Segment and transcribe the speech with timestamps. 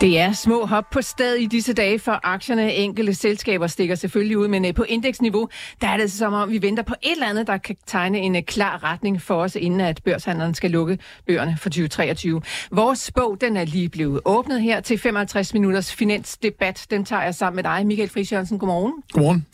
[0.00, 2.74] Det er små hop på sted i disse dage for aktierne.
[2.74, 5.48] Enkelte selskaber stikker selvfølgelig ud, men øh, på indeksniveau,
[5.80, 8.36] der er det som om, vi venter på et eller andet, der kan tegne en
[8.36, 12.42] øh, klar retning for os, inden at børshandleren skal lukke bøgerne for 2023.
[12.70, 16.86] Vores bog, den er lige blevet åbnet her til 55 minutters finansdebat.
[16.90, 18.58] Den tager jeg sammen med dig, Michael Friis Jørgensen.
[18.58, 18.92] Godmorgen.
[19.12, 19.46] Godmorgen.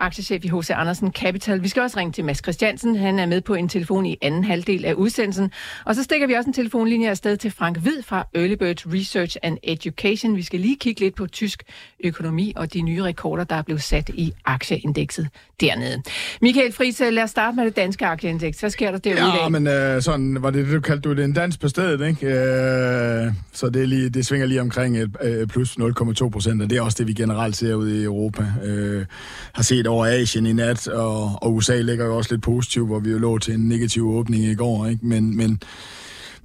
[0.00, 0.70] Aktiechef i H.C.
[0.70, 1.62] Andersen Capital.
[1.62, 2.96] Vi skal også ringe til Mads Christiansen.
[2.96, 5.50] Han er med på en telefon i anden halvdel af udsendelsen.
[5.84, 9.36] Og så stikker vi også en telefonlinje afsted til Frank Hvid fra Early Bird Research
[9.42, 10.36] and Education.
[10.36, 11.62] Vi skal lige kigge lidt på tysk
[12.04, 15.28] økonomi og de nye rekorder, der er blevet sat i aktieindekset
[15.60, 16.02] dernede.
[16.42, 18.60] Michael Friis, lad os starte med det danske aktieindeks.
[18.60, 19.52] Hvad sker der derude Ja, i dag?
[19.52, 22.26] men øh, sådan var det det, du kaldte du det en dans på stedet, ikke?
[22.26, 26.70] Øh, så det, er lige, det svinger lige omkring et, øh, plus 0,2 procent, og
[26.70, 28.46] det er også det, vi generelt ser ude i Europa.
[28.64, 29.04] Øh,
[29.52, 32.98] har set over Asien i nat, og, og USA ligger jo også lidt positivt, hvor
[32.98, 35.06] vi jo lå til en negativ åbning i går, ikke?
[35.06, 35.60] Men, men,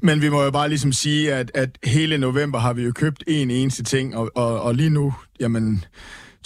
[0.02, 3.24] men vi må jo bare ligesom sige, at, at hele november har vi jo købt
[3.28, 5.86] en eneste ting, og, og, og lige nu, jamen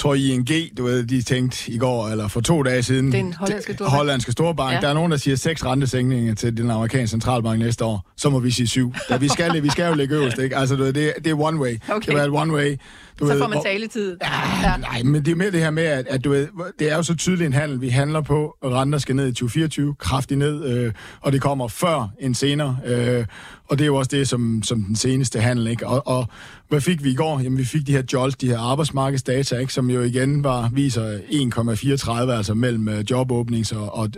[0.02, 3.12] tror ING, du ved, de tænkte i går, eller for to dage siden...
[3.12, 3.96] Den hollandske storbank.
[3.96, 4.70] Hollandske storbank.
[4.70, 4.76] Ja.
[4.76, 4.82] Ja.
[4.82, 8.12] Der er nogen, der siger seks rentesænkninger til den amerikanske centralbank næste år.
[8.18, 8.94] Så må vi sige syv.
[9.10, 10.58] Da vi, skal, vi skal jo ligge øverst, ikke?
[10.58, 11.78] Altså, du ved, det, det er one way.
[11.90, 12.12] Okay.
[12.12, 12.78] Det er et one way.
[13.20, 14.18] Du Så ved, får man taletid.
[14.64, 16.48] Ja, nej, men det er mere det her med, at, at du ved,
[16.80, 18.56] det er jo så tydelig en handel, vi handler på.
[18.64, 22.78] Renter skal ned i 2024, kraftigt ned, øh, og det kommer før end senere.
[22.86, 23.26] Øh,
[23.72, 25.88] og det er jo også det, som, som den seneste handel, ikke?
[25.88, 26.28] Og, og
[26.70, 27.40] hvad fik vi i går?
[27.40, 29.74] Jamen, vi fik de her jobs, de her arbejdsmarkedsdata, ikke?
[29.74, 34.10] Som jo igen var, viser 1,34, altså mellem øh, jobåbnings og, og,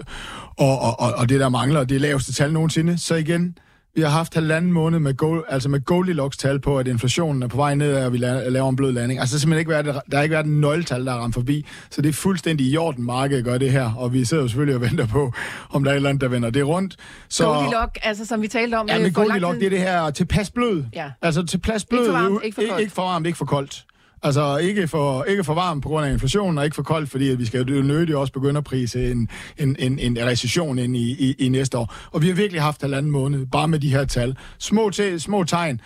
[0.57, 2.97] og, og, og, det, der mangler, det laveste tal nogensinde.
[2.97, 3.57] Så igen,
[3.95, 7.57] vi har haft halvanden måned med, gold, altså med Goldilocks-tal på, at inflationen er på
[7.57, 9.19] vej ned, og vi la- laver en blød landing.
[9.19, 11.65] Altså, simpelthen ikke været, der har ikke været en nøgletal, der er ramt forbi.
[11.89, 13.93] Så det er fuldstændig i orden, markedet gør det her.
[13.93, 15.31] Og vi sidder jo selvfølgelig og venter på,
[15.69, 16.95] om der er et eller andet, der vender det rundt.
[17.29, 18.87] Så, Goldilocks, altså som vi talte om.
[18.89, 20.83] Ja, øh, men Goldilocks, tid- det er det her tilpas blød.
[20.93, 21.11] Ja.
[21.21, 21.99] Altså tilpas blød.
[22.01, 22.81] Ikke for varmt, ikke for koldt.
[22.81, 23.85] Ikke for varmt, ikke for koldt.
[24.23, 27.29] Altså ikke for, ikke for varmt på grund af inflationen, og ikke for koldt, fordi
[27.29, 30.95] at vi skal jo nødigt også begynde at prise en, en, en, en recession ind
[30.97, 31.93] i, i, i næste år.
[32.11, 34.37] Og vi har virkelig haft halvanden måned, bare med de her tal.
[34.59, 35.81] Små, te, små tegn,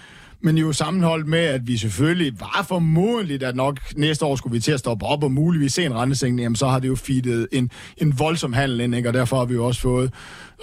[0.47, 4.59] men jo sammenholdt med, at vi selvfølgelig var formodentligt, at nok næste år skulle vi
[4.59, 7.47] til at stoppe op og muligvis se en rentesænkning, jamen så har det jo feedet
[7.51, 9.09] en, en voldsom handel ind, ikke?
[9.09, 10.13] og derfor har vi jo også fået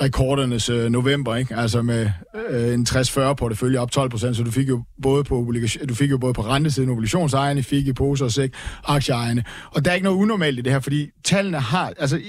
[0.03, 1.57] rekordernes øh, november, ikke?
[1.57, 2.11] altså med
[2.51, 5.95] øh, en 60-40 portefølje op 12 procent, så du fik jo både på, obligation, du
[5.95, 9.45] fik jo både på rentesiden obligationsejerne, fik i poser og sæk, aktieejerne.
[9.71, 12.21] Og der er ikke noget unormalt i det her, fordi tallene har, altså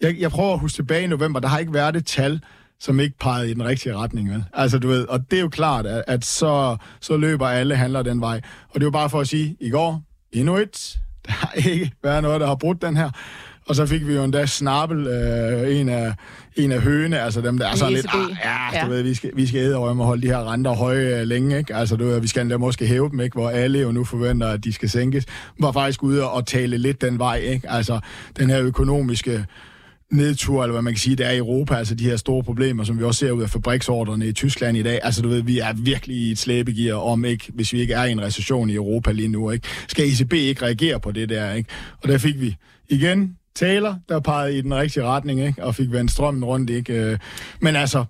[0.00, 2.40] jeg, jeg prøver at huske tilbage i november, der har ikke været et tal,
[2.80, 4.30] som ikke pegede i den rigtige retning.
[4.30, 4.44] Vel?
[4.52, 8.02] Altså, du ved, og det er jo klart, at, at så, så løber alle handler
[8.02, 8.40] den vej.
[8.68, 10.02] Og det er jo bare for at sige, i går,
[10.32, 13.10] endnu et, der har ikke været noget, der har brudt den her.
[13.68, 16.14] Og så fik vi jo endda snappel, øh, en, af,
[16.56, 18.84] en af høne, altså dem, der er sådan lidt, ah, ja, Ja.
[18.84, 21.58] du ved, vi skal, vi skal æde og holde de her renter høje øh, længe,
[21.58, 21.74] ikke?
[21.74, 23.34] Altså, du ved, vi skal endda måske hæve dem, ikke?
[23.34, 25.24] Hvor alle jo nu forventer, at de skal sænkes.
[25.58, 27.70] Var faktisk ude og tale lidt den vej, ikke?
[27.70, 28.00] Altså,
[28.38, 29.46] den her økonomiske
[30.10, 32.84] nedtur, eller hvad man kan sige, det er i Europa, altså de her store problemer,
[32.84, 35.00] som vi også ser ud af fabriksordrene i Tyskland i dag.
[35.02, 38.04] Altså du ved, vi er virkelig i et slæbegear, om ikke, hvis vi ikke er
[38.04, 39.68] i en recession i Europa lige nu, ikke?
[39.88, 41.70] Skal ECB ikke reagere på det der, ikke?
[42.02, 42.56] Og der fik vi
[42.88, 45.64] igen taler, der pegede i den rigtige retning, ikke?
[45.64, 46.92] Og fik vendt strømmen rundt, ikke?
[46.94, 47.18] Øh,
[47.60, 48.04] Men altså,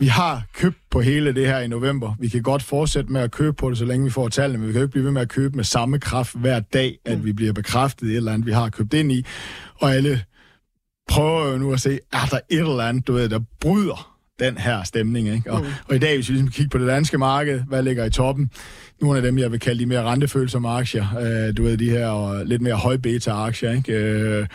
[0.00, 2.14] vi har købt på hele det her i november.
[2.20, 4.68] Vi kan godt fortsætte med at købe på det, så længe vi får tallene, men
[4.68, 7.24] vi kan jo ikke blive ved med at købe med samme kraft hver dag, at
[7.24, 9.24] vi bliver bekræftet i et eller andet, vi har købt ind i.
[9.74, 10.22] Og alle
[11.08, 14.58] prøver jo nu at se, er der et eller andet, du ved, der bryder den
[14.58, 15.28] her stemning.
[15.28, 15.52] Ikke?
[15.52, 15.66] Og, mm.
[15.88, 18.50] og i dag, hvis vi ligesom kigger på det danske marked, hvad ligger i toppen?
[19.00, 22.06] Nogle af dem, jeg vil kalde de mere rentefølsomme aktier, øh, du ved, de her
[22.06, 23.92] og lidt mere høj beta-aktier, ikke?
[23.92, 24.46] Øh,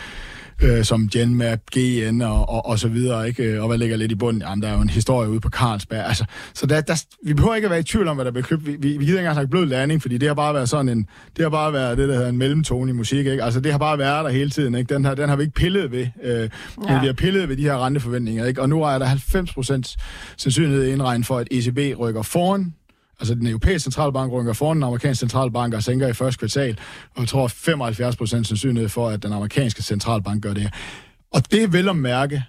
[0.61, 3.61] øh, som Genmap, GN og, og, og så videre, ikke?
[3.61, 4.41] Og hvad ligger lidt i bunden?
[4.41, 6.05] Jamen, der er jo en historie ude på Carlsberg.
[6.05, 8.45] Altså, så der, der, vi behøver ikke at være i tvivl om, hvad der bliver
[8.45, 8.65] købt.
[8.65, 10.89] Vi, vi, vi gider ikke engang snakke blød landing, fordi det har bare været sådan
[10.89, 11.07] en,
[11.37, 13.43] det har bare været det, der hedder en mellemtone i musik, ikke?
[13.43, 14.93] Altså, det har bare været der hele tiden, ikke?
[14.93, 16.49] Den, her, den har vi ikke pillet ved, øh,
[16.87, 16.93] ja.
[16.93, 18.61] men vi har pillet ved de her renteforventninger, ikke?
[18.61, 22.73] Og nu er der 90% sandsynlighed indregnet for, at ECB rykker foran
[23.19, 26.79] Altså den europæiske centralbank rykker foran den amerikanske centralbank og sænker i første kvartal,
[27.15, 30.69] og jeg tror 75 procent sandsynlighed for, at den amerikanske centralbank gør det her.
[31.33, 32.43] Og det er vel at mærke,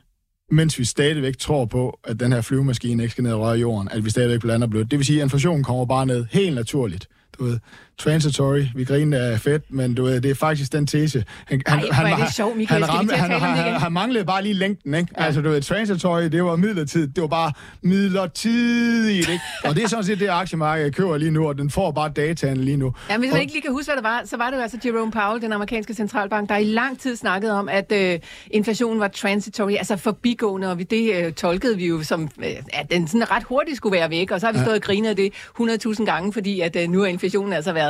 [0.51, 3.89] mens vi stadigvæk tror på, at den her flyvemaskine ikke skal ned og røre jorden,
[3.89, 4.91] at vi stadigvæk blander blødt.
[4.91, 7.09] Det vil sige, at inflationen kommer bare ned helt naturligt.
[7.39, 7.59] du ved,
[7.99, 11.25] transitory, vi griner af fedt, men du ved, det er faktisk den tese.
[11.45, 12.85] Han, Ej, han, han, det sjovt, Michael.
[12.85, 15.09] Han, han, han, han, han, han manglede bare lige længden, ikke?
[15.19, 15.25] Ja.
[15.25, 17.53] Altså, du ved, transitory, det var midlertidigt, det var bare
[17.83, 19.45] midlertidigt, ikke?
[19.65, 22.13] Og det er sådan set det aktiemarked, jeg køber lige nu, og den får bare
[22.17, 22.95] dataen lige nu.
[23.11, 23.41] Ja, hvis man og...
[23.41, 25.53] ikke lige kan huske, hvad det var, så var det jo altså Jerome Powell, den
[25.53, 28.19] amerikanske centralbank, der i lang tid snakkede om, at øh,
[28.51, 33.09] inflationen var transitory, altså forbigående, og det øh, tolkede vi jo som, øh, at den
[33.09, 34.77] sådan ret hurtigt skulle være væk, og så har vi stået ja.
[34.77, 37.84] og grinet det 100.000 gange, fordi at øh, nu har inflationen altså været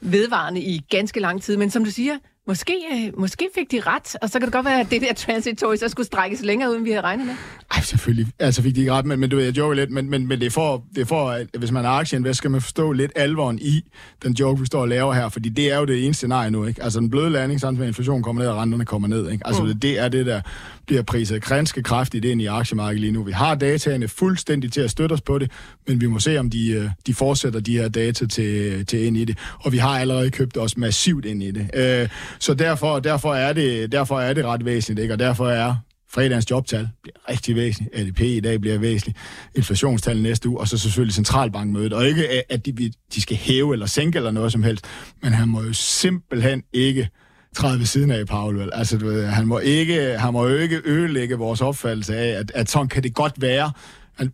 [0.00, 1.56] vedvarende i ganske lang tid.
[1.56, 2.16] Men som du siger,
[2.46, 5.12] Måske, øh, måske fik de ret, og så kan det godt være, at det der
[5.14, 7.34] transitory så skulle strækkes længere, uden vi havde regnet med.
[7.70, 8.26] Ej, selvfølgelig.
[8.38, 10.40] Altså fik de ikke ret, men, men du ved, jeg joker lidt, men, men, men
[10.40, 13.12] det, er for, det er for, at hvis man er aktieinvestor, skal man forstå lidt
[13.16, 13.80] alvoren i
[14.22, 16.64] den joke, vi står og laver her, fordi det er jo det ene scenarie nu,
[16.64, 16.82] ikke?
[16.82, 19.46] Altså den bløde landing, sammen med inflationen kommer ned, og renterne kommer ned, ikke?
[19.46, 19.80] Altså mm.
[19.80, 20.40] det er det, der
[20.90, 23.22] bliver priset ganske kraftigt ind i aktiemarkedet lige nu.
[23.22, 25.50] Vi har dataene fuldstændig til at støtte os på det,
[25.86, 29.16] men vi må se, om de, øh, de fortsætter de her data til, til ind
[29.16, 29.38] i det.
[29.60, 31.70] Og vi har allerede købt os massivt ind i det.
[31.74, 32.08] Øh,
[32.38, 35.14] så derfor, derfor, er det, derfor er det ret væsentligt, ikke?
[35.14, 35.74] og derfor er
[36.12, 39.18] fredagens jobtal bliver rigtig væsentligt, ADP i dag bliver væsentligt,
[39.54, 41.92] inflationstal næste uge, og så selvfølgelig centralbankmødet.
[41.92, 44.84] Og ikke, at de, de skal hæve eller sænke eller noget som helst,
[45.22, 47.08] men han må jo simpelthen ikke
[47.56, 48.58] træde ved siden af Paul.
[48.58, 48.70] Vel?
[48.72, 52.52] Altså, du ved, han, må ikke, han må jo ikke ødelægge vores opfattelse af, at,
[52.54, 53.72] at sådan kan det godt være.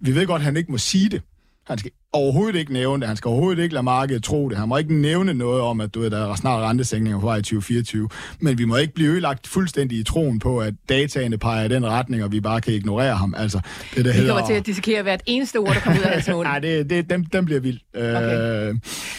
[0.01, 1.23] Vi ved godt, at han ikke må sige det.
[1.67, 3.09] Han skal overhovedet ikke nævne det.
[3.09, 4.59] Han skal overhovedet ikke lade markedet tro det.
[4.59, 7.37] Han må ikke nævne noget om, at du ved, der er snart rentesænkninger på vej
[7.37, 8.09] i 2024.
[8.41, 11.87] Men vi må ikke blive ødelagt fuldstændig i troen på, at dataene peger i den
[11.87, 13.35] retning, og vi bare kan ignorere ham.
[13.39, 13.61] Altså,
[13.95, 14.35] det, der hedder...
[14.35, 16.49] kommer til at dissekere hvert eneste ord, der kommer ud af hans mund.
[16.53, 17.83] Nej, det, det, dem, dem bliver vildt.
[17.95, 18.69] Okay.
[18.69, 18.75] Øh...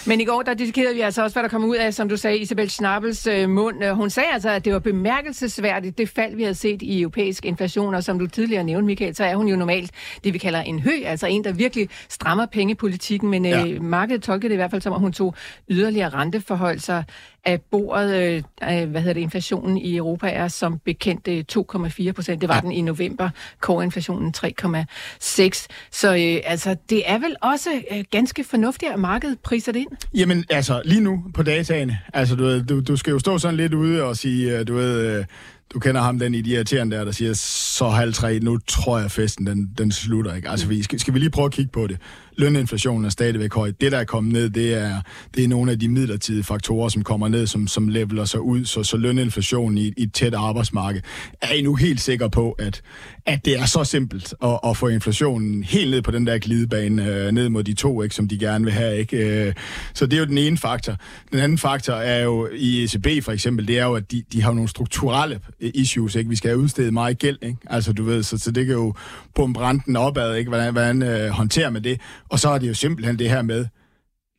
[0.06, 2.18] Men i går, der dissekerede vi altså også, hvad der kom ud af, som du
[2.18, 3.90] sagde, Isabel Schnabels øh, mund.
[3.90, 7.96] Hun sagde altså, at det var bemærkelsesværdigt, det fald, vi havde set i europæisk inflation,
[7.96, 9.92] og som du tidligere nævnte, Michael, så er hun jo normalt
[10.24, 13.68] det, vi kalder en hø, altså en, der virkelig strammer pengepolitikken politikken, men ja.
[13.68, 15.36] øh, markedet tolkede det i hvert fald som, at hun tog
[15.70, 17.04] yderligere renteforhold sig
[17.46, 18.44] af bordet.
[18.64, 22.42] Øh, hvad hedder det, inflationen i Europa er som bekendt øh, 2,4 procent.
[22.42, 22.62] Det var ja.
[22.62, 23.30] den i november.
[23.62, 25.68] Core-inflationen 3,6.
[25.92, 29.90] Så øh, altså, det er vel også øh, ganske fornuftigt, at markedet priser det ind?
[30.14, 32.00] Jamen, altså, lige nu på dataene.
[32.14, 35.18] Altså, du, du, du skal jo stå sådan lidt ude og sige, øh, du ved...
[35.20, 35.26] Øh,
[35.74, 39.48] du kender ham, den irriterende der, der siger, så halv tre, nu tror jeg festen,
[39.48, 40.36] den, den slutter.
[40.36, 40.50] Ikke?
[40.50, 41.98] Altså, vi, skal, skal vi lige prøve at kigge på det?
[42.38, 43.72] Løninflationen er stadigvæk høj.
[43.82, 45.02] Det, der er kommet ned, det er,
[45.36, 48.66] det er nogle af de midlertidige faktorer, som kommer ned, som, som leveler sig ud.
[48.66, 51.02] Så, så løninflationen i, i et tæt arbejdsmarked
[51.42, 52.82] er I nu helt sikker på, at,
[53.26, 57.06] at det er så simpelt at, at få inflationen helt ned på den der glidebane,
[57.06, 58.98] øh, ned mod de to, ikke, som de gerne vil have.
[58.98, 59.48] Ikke?
[59.48, 59.54] Øh,
[59.94, 60.96] så det er jo den ene faktor.
[61.32, 64.42] Den anden faktor er jo i ECB for eksempel, det er jo, at de, de
[64.42, 66.16] har nogle strukturelle øh, issues.
[66.16, 66.30] Ikke?
[66.30, 67.38] Vi skal have udstedet meget gæld.
[67.42, 67.58] Ikke?
[67.70, 68.94] Altså, du ved, så, så det kan jo
[69.36, 70.50] pumpe renten opad, ikke?
[70.50, 72.02] hvordan, hvordan øh, håndterer man det.
[72.30, 73.66] Og så er det jo simpelthen det her med,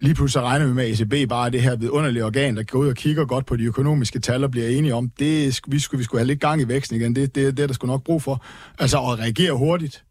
[0.00, 2.78] lige pludselig regner vi med, at ECB bare er det her vidunderlige organ, der går
[2.78, 5.98] ud og kigger godt på de økonomiske tal og bliver enige om, det vi skulle,
[5.98, 7.16] vi skulle have lidt gang i væksten igen.
[7.16, 8.44] Det, det, det er der skulle nok brug for.
[8.78, 10.04] Altså at reagere hurtigt.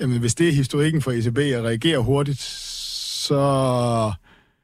[0.00, 4.12] Jamen, hvis det er historikken for ECB at reagere hurtigt, så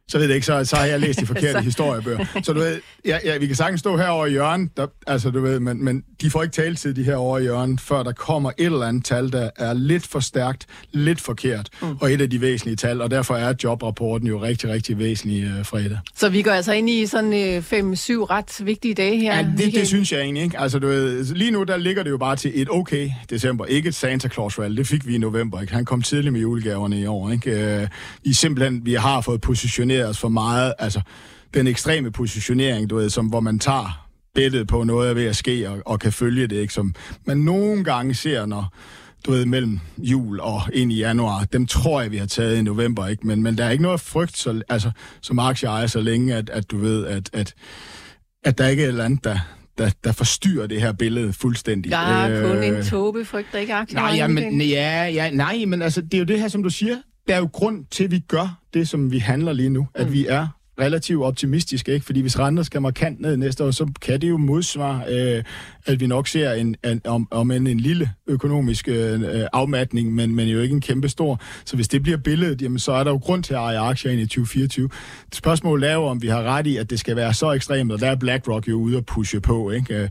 [0.08, 2.24] så ved jeg ikke, så, så har jeg læst de forkerte historiebøger.
[2.42, 5.40] Så du ved, ja, ja, vi kan sagtens stå herovre i hjørnet, der, altså du
[5.40, 8.50] ved, men, men de får ikke taletid, de her over i hjørnet, før der kommer
[8.58, 11.96] et eller andet tal, der er lidt for stærkt, lidt forkert, mm.
[12.00, 15.66] og et af de væsentlige tal, og derfor er jobrapporten jo rigtig, rigtig væsentlig uh,
[15.66, 15.98] fredag.
[16.16, 19.36] Så vi går altså ind i sådan 5-7 uh, ret vigtige dage her?
[19.36, 20.58] Ja, det, det synes jeg egentlig ikke.
[20.58, 23.88] Altså du ved, lige nu der ligger det jo bare til et okay december, ikke
[23.88, 25.72] et Santa Claus valg, det fik vi i november, ikke?
[25.72, 27.80] Han kom tidligt med julegaverne i år, ikke?
[27.82, 27.88] Uh,
[28.22, 31.00] I simpelthen, vi har fået positioneret os for meget, altså
[31.54, 35.36] den ekstreme positionering, du ved, som hvor man tager billedet på noget er ved at
[35.36, 36.74] ske, og, og kan følge det, ikke?
[36.74, 36.94] Som
[37.26, 38.74] man nogle gange ser, når
[39.26, 42.62] du ved, mellem jul og ind i januar, dem tror jeg, vi har taget i
[42.62, 43.26] november, ikke?
[43.26, 46.70] Men, men der er ikke noget frygt, så, altså, som aktieejer så længe, at, at
[46.70, 47.54] du ved, at, at,
[48.44, 49.38] at der ikke er et eller andet, der,
[49.78, 51.92] der, der forstyrrer det her billede fuldstændig.
[51.92, 54.00] Der er øh, kun en tåbe, frygter ikke aktier.
[54.00, 56.70] Nej, ja, men, ja, ja, nej, men altså, det er jo det her, som du
[56.70, 56.96] siger.
[57.28, 59.88] Der er jo grund til, at vi gør det, som vi handler lige nu.
[59.95, 60.12] At mm.
[60.12, 60.47] vi er
[60.80, 62.06] relativt optimistiske, ikke?
[62.06, 65.45] fordi hvis renter skal markant ned næste år, så kan det jo modsvare, øh,
[65.87, 70.35] at vi nok ser en, en, om, om en, en lille økonomisk øh, afmatning, men,
[70.35, 71.40] men jo ikke en kæmpe stor.
[71.64, 74.12] Så hvis det bliver billedet, jamen, så er der jo grund til at eje aktier
[74.12, 74.88] ind i 2024.
[75.33, 78.00] Spørgsmålet er jo, om vi har ret i, at det skal være så ekstremt, og
[78.00, 79.71] der er BlackRock jo ude at pushe på.
[79.71, 79.95] Ikke?
[79.95, 80.09] Øh,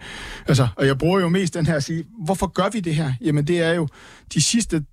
[0.48, 3.13] altså, og jeg bruger jo mest den her at sige, hvorfor gør vi det her?
[3.22, 3.88] Jamen det er jo
[4.34, 4.84] de sidste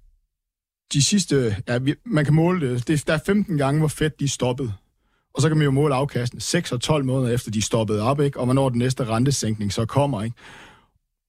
[0.92, 4.28] de sidste, ja, man kan måle det, det, der er 15 gange, hvor fedt de
[4.28, 4.72] stoppede.
[5.34, 8.20] Og så kan man jo måle afkasten 6 og 12 måneder efter, de stoppede op,
[8.20, 8.38] ikke?
[8.38, 10.22] og hvornår den næste rentesænkning så kommer.
[10.22, 10.36] Ikke?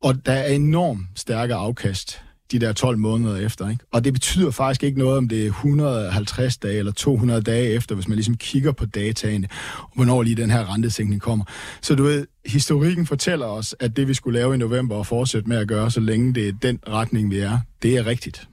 [0.01, 3.69] Og der er enormt stærke afkast de der 12 måneder efter.
[3.69, 3.85] Ikke?
[3.91, 7.95] Og det betyder faktisk ikke noget, om det er 150 dage eller 200 dage efter,
[7.95, 9.47] hvis man ligesom kigger på dataene,
[9.95, 11.45] hvornår lige den her rentesænkning kommer.
[11.81, 15.49] Så du ved, historikken fortæller os, at det vi skulle lave i november og fortsætte
[15.49, 18.47] med at gøre, så længe det er den retning, vi er, det er rigtigt.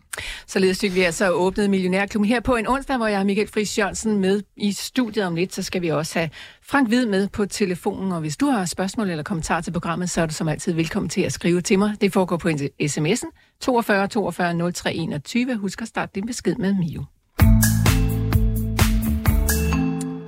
[0.46, 3.78] Således fik vi altså åbnet Millionærklubben her på en onsdag, hvor jeg har Michael Friis
[3.78, 5.54] Jørgensen med i studiet om lidt.
[5.54, 6.30] Så skal vi også have
[6.62, 10.20] Frank Hvid med på telefonen, og hvis du har spørgsmål eller kommentar til programmet, så
[10.22, 11.96] er du som altid velkommen til at skrive til mig.
[12.00, 12.48] Det foregår på
[12.82, 15.56] sms'en 42 42 03 21.
[15.56, 17.04] Husk at starte din besked med Mio.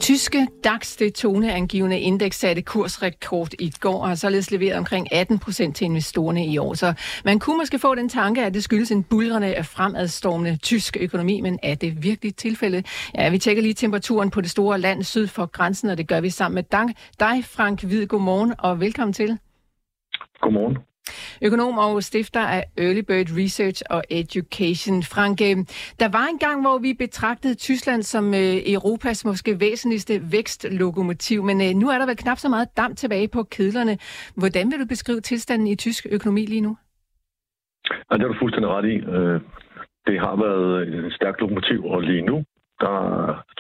[0.02, 5.38] Tyske DAX, det toneangivende indeks, satte kursrekord i går og har således leveret omkring 18
[5.38, 6.75] procent til investorerne i år.
[6.75, 6.94] Så
[7.25, 11.40] man kunne måske få den tanke, at det skyldes en bulrende af fremadstormende tysk økonomi,
[11.40, 12.87] men er det virkelig tilfældet?
[13.14, 16.21] Ja, vi tjekker lige temperaturen på det store land syd for grænsen, og det gør
[16.21, 16.88] vi sammen med
[17.21, 18.06] dig, Frank Hvid.
[18.06, 19.38] Godmorgen og velkommen til.
[20.40, 20.91] Godmorgen.
[21.42, 25.02] Økonom og stifter af Early Bird Research og Education.
[25.02, 25.38] Frank,
[26.02, 31.61] der var en gang, hvor vi betragtede Tyskland som øh, Europas måske væsentligste vækstlokomotiv, men
[31.61, 33.99] øh, nu er der vel knap så meget damp tilbage på kedlerne.
[34.37, 36.76] Hvordan vil du beskrive tilstanden i tysk økonomi lige nu?
[38.11, 38.97] Ja, det er du fuldstændig ret i.
[39.14, 39.40] Øh,
[40.06, 42.44] det har været en stærk lokomotiv, og lige nu,
[42.80, 42.97] der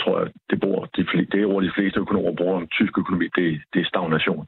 [0.00, 3.62] tror jeg, det, bor de, det ord, de fleste økonomer bruger om tysk økonomi, det,
[3.72, 4.46] det er stagnation.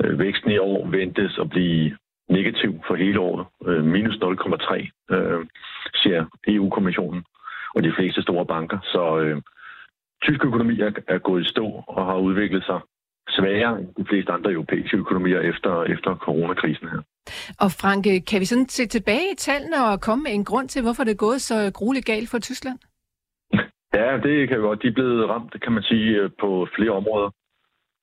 [0.00, 1.96] Øh, væksten i år ventes at blive
[2.28, 5.46] negativ for hele året, øh, minus 0,3, øh,
[5.94, 7.24] siger EU-kommissionen
[7.74, 8.78] og de fleste store banker.
[8.82, 9.42] Så øh,
[10.24, 12.80] tysk økonomi er, er gået i stå og har udviklet sig
[13.28, 17.02] sværere end de fleste andre europæiske økonomier efter, efter coronakrisen her.
[17.60, 20.82] Og Frank, kan vi sådan se tilbage i tallene og komme med en grund til,
[20.82, 22.78] hvorfor det er gået så grueligt galt for Tyskland?
[23.94, 24.82] Ja, det kan vi godt.
[24.82, 27.30] De er blevet ramt, kan man sige, på flere områder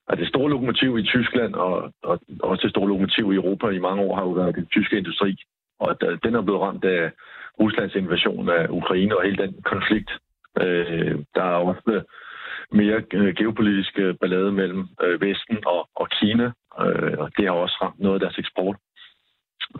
[0.10, 3.80] at det store lokomotiv i Tyskland og, og også det store lokomotiv i Europa i
[3.80, 5.36] mange år har jo været den tyske industri.
[5.80, 7.12] Og at, den er blevet ramt af
[7.60, 10.12] Ruslands invasion af Ukraine og hele den konflikt.
[10.62, 12.04] Øh, der er også
[12.72, 16.52] mere øh, geopolitisk øh, ballade mellem øh, Vesten og, og Kina,
[16.82, 18.76] øh, og det har også ramt noget af deres eksport.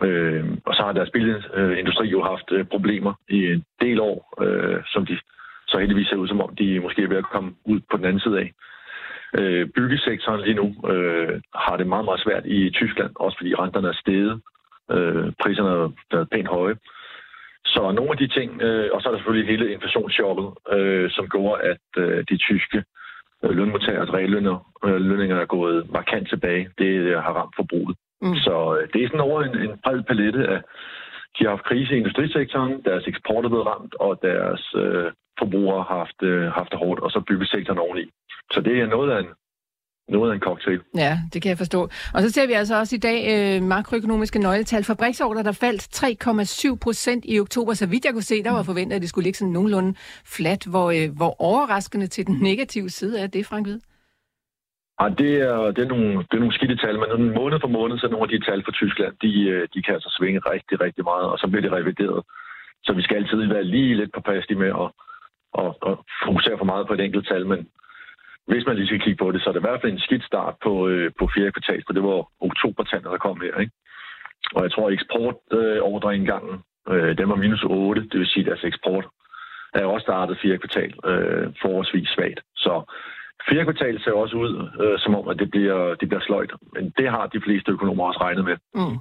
[0.02, 4.82] Øh, og så har deres bilindustri jo haft øh, problemer i en del år, øh,
[4.92, 5.18] som de
[5.68, 8.04] så heldigvis ser ud som om, de måske er ved at komme ud på den
[8.04, 8.52] anden side af.
[9.38, 13.88] Øh, byggesektoren lige nu øh, har det meget, meget svært i Tyskland, også fordi renterne
[13.88, 14.40] er steget.
[14.90, 16.76] Øh, priserne er været pænt høje.
[17.64, 21.28] Så nogle af de ting, øh, og så er der selvfølgelig hele inflationschokket, øh, som
[21.28, 22.84] gjorde, at øh, de tyske
[23.44, 26.68] øh, lønmodtagers reallønner, øh, lønninger er gået markant tilbage.
[26.78, 27.96] Det øh, har ramt forbruget.
[28.22, 28.34] Mm.
[28.34, 30.60] Så øh, det er sådan over en, en bred palette af,
[31.38, 35.82] de har haft krise i industrisektoren, deres eksport er blevet ramt, og deres øh, forbrugere
[35.88, 38.04] har haft, øh, haft det hårdt, og så byggesektoren oveni.
[38.52, 39.30] Så det er noget af en,
[40.08, 40.80] noget af en cocktail.
[40.96, 41.80] Ja, det kan jeg forstå.
[42.14, 44.84] Og så ser vi altså også i dag øh, makroøkonomiske nøgletal.
[44.84, 45.82] Fabriksordre, der faldt
[46.72, 47.74] 3,7 procent i oktober.
[47.74, 49.94] Så vidt jeg kunne se, der var forventet, at det skulle ligge sådan nogenlunde
[50.24, 50.64] flat.
[50.64, 53.80] Hvor, øh, hvor overraskende til den negative side er det, Frank Hvide?
[55.00, 57.98] Ja, det er, det, er nogle, det er nogle skidte tal, men måned for måned,
[57.98, 61.04] så nogle af de tal for Tyskland, de, øh, de kan altså svinge rigtig, rigtig
[61.04, 62.22] meget, og så bliver det revideret.
[62.84, 64.88] Så vi skal altid være lige lidt påpasselige med at,
[65.62, 65.94] at, at
[66.26, 67.68] fokusere for meget på et enkelt tal, men
[68.50, 70.24] hvis man lige skal kigge på det, så er det i hvert fald en skidt
[70.24, 73.56] start på, øh, på fjerde kvartal, for det var oktobertallet, der kom her.
[73.60, 73.72] Ikke?
[74.54, 76.56] Og jeg tror, at eksportordreindgangen,
[76.92, 79.06] øh, den var minus 8, det vil sige, at deres eksport
[79.74, 82.40] er også startet fjerde kvartal øh, forholdsvis svagt.
[82.56, 82.72] Så
[83.48, 86.52] fjerde kvartal ser også ud, øh, som om, at det bliver, det bliver sløjt.
[86.74, 88.56] Men det har de fleste økonomer også regnet med.
[88.74, 88.96] Mm.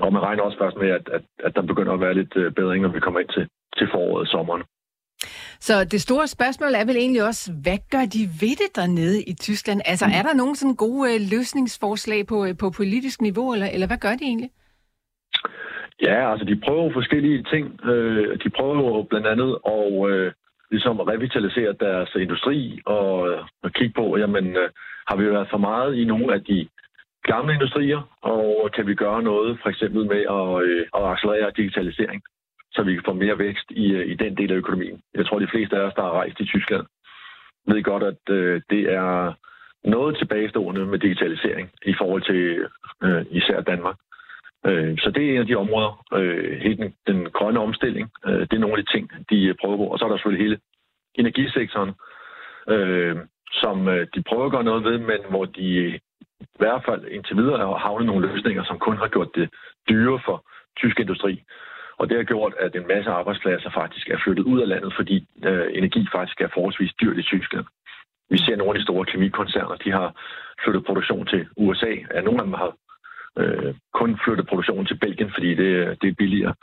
[0.00, 2.52] Og man regner også først med, at, at, at der begynder at være lidt øh,
[2.52, 3.48] bedring, når vi kommer ind til,
[3.78, 4.62] til foråret og sommeren.
[5.60, 9.34] Så det store spørgsmål er vel egentlig også, hvad gør de ved det dernede i
[9.34, 9.80] Tyskland?
[9.84, 10.12] Altså, mm.
[10.18, 13.98] er der nogen sådan gode øh, løsningsforslag på, øh, på politisk niveau, eller, eller hvad
[13.98, 14.50] gør de egentlig?
[16.02, 17.84] Ja, altså de prøver forskellige ting.
[17.84, 20.32] Øh, de prøver jo blandt andet at øh,
[20.70, 23.12] ligesom revitalisere deres industri og,
[23.62, 24.70] og kigge på, jamen øh,
[25.08, 26.68] har vi været for meget i nogle af de
[27.22, 32.22] gamle industrier, og kan vi gøre noget for eksempel med at, øh, at accelerere digitalisering?
[32.74, 35.00] så vi kan få mere vækst i, i den del af økonomien.
[35.14, 36.86] Jeg tror, de fleste af os, der har rejst i Tyskland,
[37.66, 39.32] ved godt, at øh, det er
[39.84, 42.66] noget tilbagestående med digitalisering i forhold til
[43.02, 43.96] øh, især Danmark.
[44.66, 46.04] Øh, så det er en af de områder.
[46.14, 49.54] Øh, hele den, den grønne omstilling, øh, det er nogle af de ting, de øh,
[49.60, 49.86] prøver på.
[49.86, 50.58] Og så er der selvfølgelig hele
[51.14, 51.92] energisektoren,
[53.52, 53.76] som
[54.14, 55.68] de prøver at gøre noget ved, men hvor de
[56.40, 59.50] i hvert fald indtil videre har havnet nogle løsninger, som kun har gjort det
[59.88, 60.44] dyre for
[60.76, 61.42] tysk industri.
[61.98, 65.26] Og det har gjort, at en masse arbejdspladser faktisk er flyttet ud af landet, fordi
[65.44, 67.66] øh, energi faktisk er forholdsvis dyrt i Tyskland.
[68.30, 70.08] Vi ser nogle af de store kemikoncerner, de har
[70.64, 71.92] flyttet produktion til USA.
[72.14, 72.72] Ja, nogle af dem har
[73.38, 76.54] øh, kun flytte produktionen til Belgien, fordi det, det er billigere.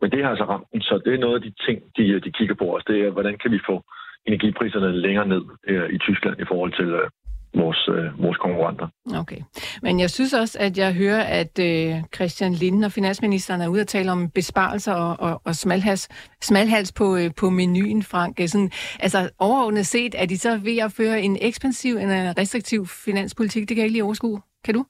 [0.00, 2.32] Men det har altså ramt den, så det er noget af de ting, de, de
[2.32, 2.84] kigger på os.
[2.84, 3.82] Det er, hvordan kan vi få
[4.26, 7.10] energipriserne længere ned øh, i Tyskland i forhold til øh,
[7.54, 8.88] vores, øh, vores konkurrenter.
[9.14, 9.40] Okay.
[9.82, 13.80] Men jeg synes også, at jeg hører, at øh, Christian Linden og finansministeren er ude
[13.80, 16.08] at tale om besparelser og, og, og smalhals,
[16.42, 18.40] smalhals på, øh, på menuen, Frank.
[18.40, 22.34] Øh, sådan, altså overordnet set, er de så ved at føre en ekspansiv en øh,
[22.38, 23.68] restriktiv finanspolitik?
[23.68, 24.40] Det kan jeg ikke lige overskue.
[24.64, 24.84] Kan du?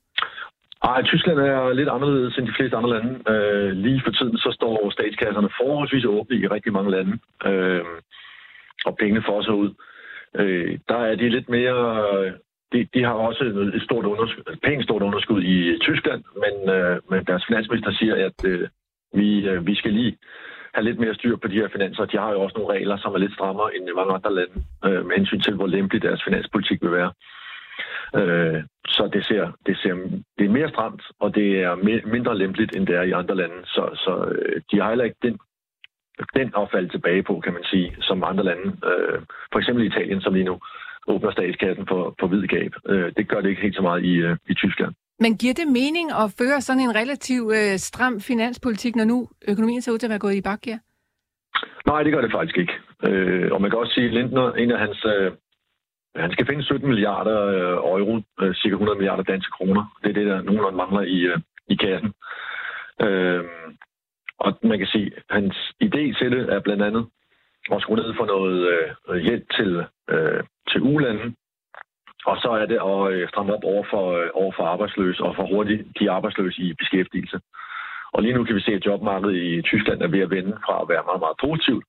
[0.89, 3.13] Nej, Tyskland er lidt anderledes end de fleste andre lande.
[3.33, 7.85] Øh, lige for tiden så står statskasserne forholdsvis åbne i rigtig mange lande, øh,
[8.87, 9.71] og pengene får sig ud.
[10.41, 11.79] Øh, der er de lidt mere
[12.73, 16.97] de, de har også et stort underskud, et pænt stort underskud i Tyskland, men, øh,
[17.11, 18.69] men deres finansminister siger, at øh,
[19.15, 20.17] vi, øh, vi skal lige
[20.75, 22.05] have lidt mere styr på de her finanser.
[22.05, 24.57] De har jo også nogle regler, som er lidt strammere end i mange andre lande,
[24.87, 27.13] øh, med hensyn til, hvor lempelig deres finanspolitik vil være.
[28.15, 29.95] Øh, så det ser, det ser
[30.39, 31.75] det er mere stramt, og det er
[32.15, 33.59] mindre lempeligt, end det er i andre lande.
[33.65, 35.39] Så, så øh, de har heller ikke den,
[36.35, 38.67] den affald tilbage på, kan man sige, som andre lande.
[38.91, 39.19] Øh,
[39.53, 40.59] for eksempel Italien, som lige nu
[41.07, 42.73] åbner statskassen på, på hvid gab.
[42.89, 44.95] Øh, det gør det ikke helt så meget i, øh, i Tyskland.
[45.21, 49.83] Men giver det mening at føre sådan en relativ øh, stram finanspolitik, når nu økonomien
[49.83, 50.79] ser ud til at være gået i bakgear?
[51.87, 52.75] Nej, det gør det faktisk ikke.
[53.09, 55.05] Øh, og man kan også sige, at Lindner, en af hans...
[55.05, 55.33] Øh,
[56.17, 59.85] han skal finde 17 milliarder øh, euro, øh, cirka 100 milliarder danske kroner.
[60.03, 62.13] Det er det, der nogenlunde mangler i, øh, i kassen.
[63.03, 63.45] Øh,
[64.39, 67.07] og man kan sige, at hans idé til det er blandt andet
[67.73, 68.59] at skrue ned for noget
[69.09, 71.37] øh, hjælp til øh, til ulanden,
[72.27, 75.47] og så er det at stramme op over for, øh, over for arbejdsløse og for
[75.47, 77.41] hurtigt de arbejdsløse i beskæftigelse.
[78.13, 80.83] Og lige nu kan vi se, at jobmarkedet i Tyskland er ved at vende fra
[80.83, 81.85] at være meget, meget positivt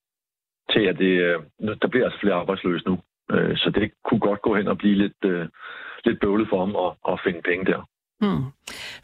[0.74, 1.40] til, at det, øh,
[1.82, 3.00] der bliver altså flere arbejdsløse nu.
[3.30, 5.50] Så det kunne godt gå hen og blive lidt,
[6.06, 7.82] lidt bøvlet for dem at, at finde penge der.
[8.22, 8.44] Hmm.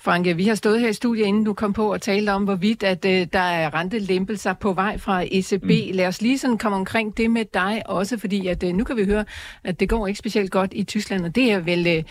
[0.05, 2.83] Franke, vi har stået her i studiet, inden du kom på og talte om, hvorvidt
[2.83, 5.63] at, uh, der er rentelempelser på vej fra ECB.
[5.63, 5.97] Mm.
[5.97, 8.97] Lad os lige sådan komme omkring det med dig også, fordi at, uh, nu kan
[8.97, 9.25] vi høre,
[9.63, 12.03] at det går ikke specielt godt i Tyskland, og det er vel, uh,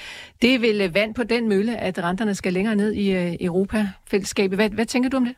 [0.43, 4.59] det er vel vand på den mølle, at renterne skal længere ned i uh, Europa-fællesskabet.
[4.59, 5.35] Hvad, hvad tænker du om det?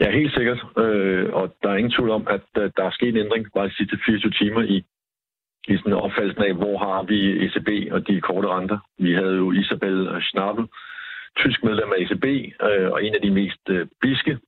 [0.00, 0.60] Ja, helt sikkert.
[0.78, 3.68] Øh, og der er ingen tvivl om, at uh, der er sket en ændring bare
[3.68, 4.84] de sidste 24 timer i
[5.66, 8.78] Ligesom i sådan opfattelsen af, hvor har vi ECB og de korte renter.
[8.98, 10.64] Vi havde jo Isabel Schnabel,
[11.36, 12.26] tysk medlem af ECB,
[12.68, 14.38] øh, og en af de mest øh, biske,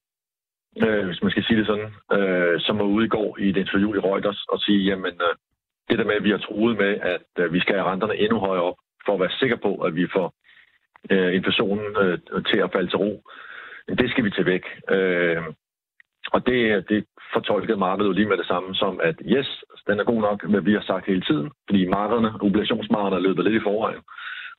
[0.83, 3.57] øh, hvis man skal sige det sådan, øh, som var ude i går i et
[3.57, 5.35] interview i Reuters og sige, jamen øh,
[5.89, 8.39] det der med, at vi har troet med, at øh, vi skal have renterne endnu
[8.39, 10.35] højere op, for at være sikre på, at vi får
[11.11, 12.19] øh, inflationen øh,
[12.51, 13.23] til at falde til ro,
[13.89, 14.65] det skal vi til væk.
[14.91, 15.43] Øh,
[16.33, 20.05] og det, det fortolkede markedet jo lige med det samme som, at yes, den er
[20.05, 23.67] god nok, hvad vi har sagt hele tiden, fordi markederne, obligationsmarkederne er løbet lidt i
[23.69, 24.03] forvejen,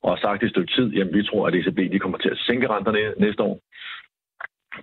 [0.02, 2.30] og har sagt i et stykke tid, jamen vi tror, at ECB de kommer til
[2.30, 3.60] at sænke renterne næste år.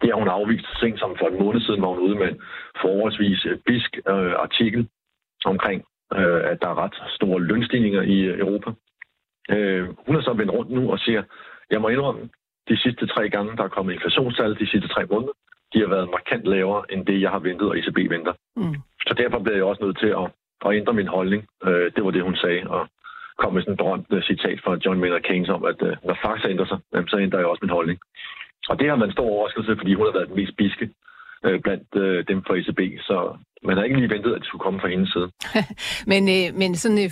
[0.02, 2.42] Det har hun afvist sent som for en måned siden, hvor hun ude med en
[2.82, 4.88] forholdsvis øh, bisk øh, artikel
[5.46, 8.72] omkring, øh, at der er ret store lønstigninger i øh, Europa.
[9.50, 11.24] Øh, hun er så vendt rundt nu og siger,
[11.72, 12.30] jeg må indrømme,
[12.70, 15.34] de sidste tre gange, der er kommet inflationstal de sidste tre måneder,
[15.74, 18.34] de har været markant lavere end det, jeg har ventet, og ECB venter.
[18.56, 18.76] Mm.
[19.08, 20.28] Så derfor bliver jeg også nødt til at,
[20.66, 21.42] at ændre min holdning.
[21.68, 22.88] Øh, det var det, hun sagde, og
[23.42, 26.18] kom med sådan et berømt uh, citat fra John Maynard Keynes om, at uh, når
[26.24, 28.00] fakta ændrer sig, jamen, så ændrer jeg også min holdning.
[28.70, 30.86] Og det har man stor overraskelse, fordi hun har været den mest biske
[31.46, 33.18] uh, blandt uh, dem fra ECB, så
[33.64, 35.30] man har ikke lige ventet, at det skulle komme fra hendes side.
[36.12, 37.04] men, uh, men sådan 4-5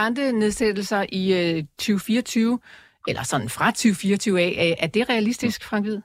[0.00, 2.58] rentenedsættelser i uh, 2024,
[3.08, 6.00] eller sådan fra 2024 af, er det realistisk, Frank Hvid?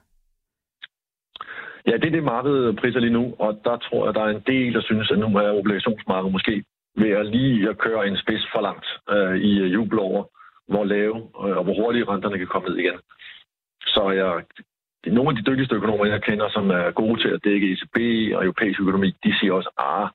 [1.86, 4.44] Ja, det er det markedet priser lige nu, og der tror jeg, der er en
[4.46, 6.64] del, der synes, at nu er obligationsmarkedet måske
[6.96, 10.24] ved at lige at køre en spids for langt øh, i øh, jubel over,
[10.68, 12.98] hvor lave øh, og hvor hurtigt renterne kan komme ned igen.
[13.86, 14.44] Så jeg,
[15.06, 17.96] nogle af de dygtigste økonomer, jeg kender, som er gode til at dække ECB
[18.36, 20.08] og europæisk økonomi, de siger også, ah,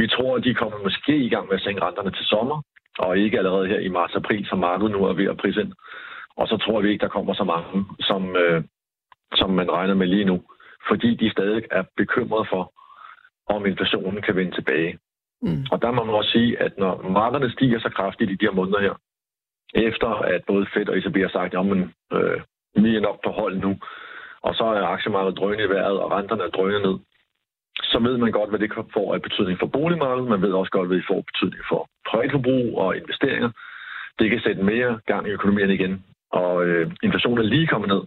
[0.00, 2.62] vi tror, at de kommer måske i gang med at sænke renterne til sommer,
[2.98, 5.72] og ikke allerede her i marts-april, som markedet nu er ved at prise ind.
[6.36, 8.62] Og så tror vi ikke, der kommer så mange, som, øh,
[9.34, 10.42] som man regner med lige nu
[10.88, 12.72] fordi de stadig er bekymrede for,
[13.46, 14.98] om inflationen kan vende tilbage.
[15.42, 15.64] Mm.
[15.72, 18.52] Og der må man også sige, at når markederne stiger så kraftigt i de her
[18.52, 18.94] måneder her,
[19.74, 21.66] efter at både Fed og ECB har sagt, at
[22.18, 22.40] øh,
[22.84, 23.78] vi er nok på hold nu,
[24.42, 26.98] og så er aktiemarkedet drønende i vejret, og renterne er drønende ned,
[27.82, 30.30] så ved man godt, hvad det får af betydning for boligmarkedet.
[30.30, 33.50] Man ved også godt, hvad det får betydning for privatforbrug og investeringer.
[34.18, 36.04] Det kan sætte mere gang i økonomien igen.
[36.32, 38.02] Og øh, inflationen er lige kommet ned.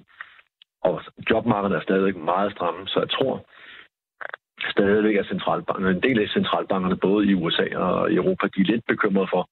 [0.84, 3.46] Og jobmarkedet er stadigvæk meget stramme, så jeg tror
[4.72, 8.72] stadigvæk, at centralbankerne, en del af centralbankerne, både i USA og i Europa, de er
[8.72, 9.50] lidt bekymrede for,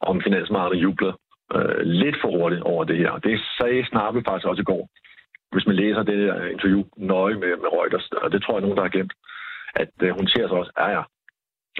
[0.00, 1.12] om finansmarkedet jubler
[1.54, 3.12] øh, lidt for hurtigt over det her.
[3.18, 4.88] Det sagde Snappe faktisk også i går,
[5.52, 8.76] hvis man læser det der interview nøje med, med Reuters, og det tror jeg, nogen,
[8.76, 9.14] der har glemt,
[9.74, 11.02] at øh, hun ser så også, ja ja,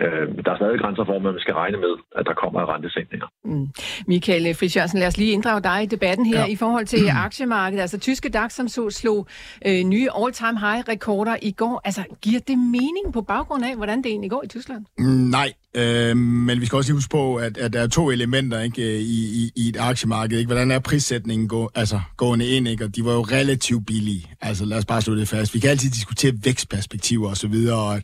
[0.05, 3.27] øh, der er stadig grænser for, at man skal regne med, at der kommer rentesænkninger.
[3.45, 3.69] Mm.
[4.07, 6.47] Michael Friis Jørgensen, lad os lige inddrage dig i debatten her ja.
[6.47, 7.83] i forhold til aktiemarkedet.
[7.83, 9.27] Altså tyske DAX, som så slog
[9.67, 11.81] øh, nye all-time high-rekorder i går.
[11.85, 14.85] Altså, giver det mening på baggrund af, hvordan det egentlig går i Tyskland?
[14.99, 18.11] Mm, nej, øh, men vi skal også lige huske på, at, at der er to
[18.11, 20.39] elementer ikke, i, i, i et aktiemarked.
[20.39, 20.49] Ikke?
[20.49, 22.85] Hvordan er prissætningen gå, altså, gående ind, ikke?
[22.85, 24.27] og de var jo relativt billige.
[24.41, 25.55] Altså lad os bare slå det fast.
[25.55, 28.03] Vi kan altid diskutere vækstperspektiver osv., og, og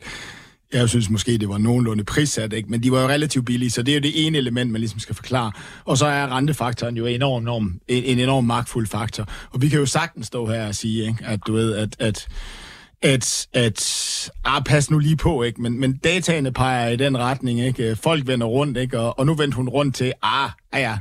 [0.73, 2.69] jeg synes måske, det var nogenlunde prissat, ikke?
[2.69, 4.99] men de var jo relativt billige, så det er jo det ene element, man ligesom
[4.99, 5.51] skal forklare.
[5.85, 9.25] Og så er rentefaktoren jo enorm, enorm, en, en enorm magtfuld faktor.
[9.51, 11.25] Og vi kan jo sagtens stå her og sige, ikke?
[11.25, 12.27] at du ved, at, at
[13.03, 15.61] at, at ah, pas nu lige på, ikke?
[15.61, 17.95] Men, men dataene peger i den retning, ikke?
[17.95, 18.99] Folk vender rundt, ikke?
[18.99, 20.97] Og, og nu vendte hun rundt til, ah, ah ja,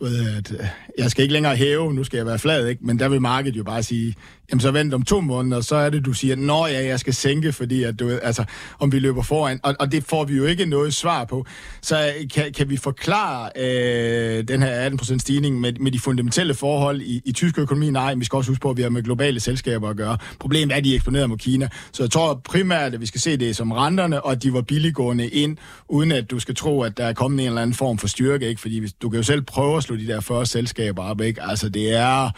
[0.00, 0.66] du ved, at øh,
[0.98, 2.86] jeg skal ikke længere hæve, nu skal jeg være flad, ikke?
[2.86, 4.14] Men der vil markedet jo bare sige,
[4.50, 7.14] jamen så vent om to måneder, så er det, du siger, nå ja, jeg skal
[7.14, 8.44] sænke, fordi at du ved, altså,
[8.78, 9.60] om vi løber foran.
[9.62, 11.46] Og, og det får vi jo ikke noget svar på.
[11.82, 16.54] Så øh, kan, kan vi forklare øh, den her 18% stigning med, med de fundamentale
[16.54, 17.90] forhold i, i tysk økonomi?
[17.90, 20.18] Nej, vi skal også huske på, at vi har med globale selskaber at gøre.
[20.40, 21.68] Problemet er, at de er eksponeret mod Kina.
[21.92, 24.62] Så jeg tror primært, at vi skal se det som renterne, og at de var
[24.62, 25.56] billiggående ind,
[25.88, 28.48] uden at du skal tro, at der er kommet en eller anden form for styrke,
[28.48, 28.60] ikke?
[28.60, 31.42] Fordi hvis, du kan jo selv prøve slå de der 40 selskaber op, ikke?
[31.42, 32.30] Altså, det er...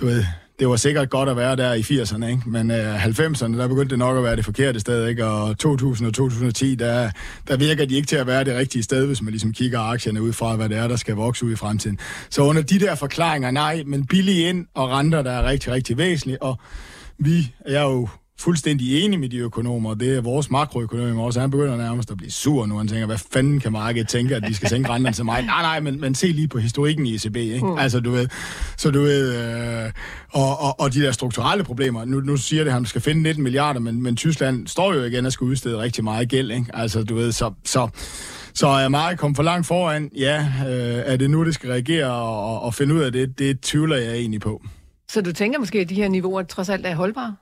[0.00, 0.24] Du ved,
[0.58, 2.42] det var sikkert godt at være der i 80'erne, ikke?
[2.46, 5.24] men øh, 90'erne, der begyndte det nok at være det forkerte sted, ikke?
[5.24, 7.10] og 2000 og 2010, der,
[7.48, 10.22] der virker de ikke til at være det rigtige sted, hvis man ligesom kigger aktierne
[10.22, 11.98] ud fra, hvad det er, der skal vokse ud i fremtiden.
[12.30, 15.98] Så under de der forklaringer, nej, men billig ind og renter, der er rigtig, rigtig
[15.98, 16.58] væsentligt, og
[17.18, 21.40] vi er jo fuldstændig enig med de økonomer, det er vores makroøkonomer også.
[21.40, 22.78] Han begynder nærmest at blive sur nu.
[22.78, 25.42] Han tænker, hvad fanden kan markedet tænke, at de skal sænke renterne til mig?
[25.42, 27.36] Nej, nej, men, men se lige på historikken i ECB.
[27.36, 27.66] Ikke?
[27.66, 27.78] Mm.
[27.78, 28.28] Altså, du ved,
[28.76, 29.92] så du ved, øh,
[30.32, 32.04] og, og, og de der strukturelle problemer.
[32.04, 35.02] Nu, nu siger det, at han skal finde 19 milliarder, men, men Tyskland står jo
[35.02, 36.50] igen og skal udstede rigtig meget gæld.
[36.50, 36.66] Ikke?
[36.74, 37.52] Altså, du ved, så...
[37.64, 37.88] så
[38.54, 40.10] så er meget kommet for langt foran?
[40.16, 43.38] Ja, øh, er det nu, det skal reagere og, og finde ud af det?
[43.38, 44.62] Det tvivler jeg egentlig på.
[45.10, 47.36] Så du tænker måske, at de her niveauer trods alt er holdbare?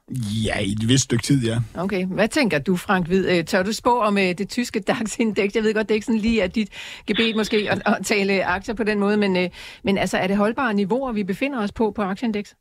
[0.46, 1.57] Ja, i et vist stykke tid, ja.
[1.85, 2.07] Okay.
[2.07, 3.24] Hvad tænker du, Frank Hvid?
[3.33, 5.57] Øh, tør du spå om øh, det tyske DAX-indeks?
[5.57, 6.70] Jeg ved godt, det er ikke sådan lige, at dit
[7.07, 9.48] gebet måske at, at tale aktier på den måde, men, øh,
[9.85, 12.57] men altså, er det holdbare niveauer, vi befinder os på på aktieindeks?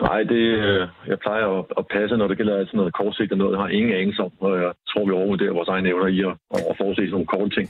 [0.00, 0.42] Nej, det,
[1.06, 3.52] jeg plejer at, at passe, når det gælder sådan noget kortsigtet noget.
[3.52, 6.34] Jeg har ingen anelse om, og jeg tror, vi overvurderer vores egne evner i at,
[6.70, 7.68] at forudse sådan nogle korte ting.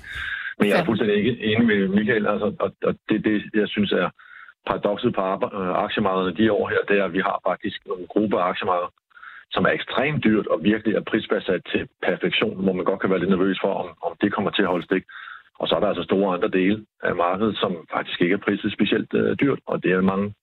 [0.59, 3.93] Men jeg er fuldstændig ikke enig med Michael, altså, og, og det, det, jeg synes
[3.93, 4.09] er
[4.67, 5.21] paradokset på
[5.61, 8.93] øh, aktiemarkedet de år her, det er, at vi har faktisk nogle grupper af aktiemarkeder,
[9.51, 13.19] som er ekstremt dyrt og virkelig er prisbaseret til perfektion, hvor man godt kan være
[13.19, 15.05] lidt nervøs for, om, om det kommer til at holde stik.
[15.59, 18.73] Og så er der altså store andre dele af markedet, som faktisk ikke er priset
[18.73, 20.35] specielt øh, dyrt, og det er mange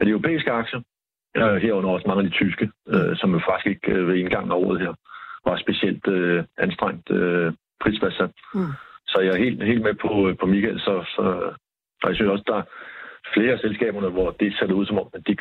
[0.00, 0.80] af de europæiske aktier,
[1.36, 4.52] øh, herunder også mange af de tyske, øh, som jo faktisk ikke øh, ved indgangen
[4.52, 4.94] af året her
[5.44, 8.30] var specielt øh, anstrengt øh, prisbaseret.
[8.54, 8.72] Mm.
[9.06, 11.22] Så jeg er helt, helt med på, på Michael, så, så
[12.02, 12.62] og jeg synes også, der,
[13.34, 15.40] flere af selskaberne, hvor det ser ud som om, at det,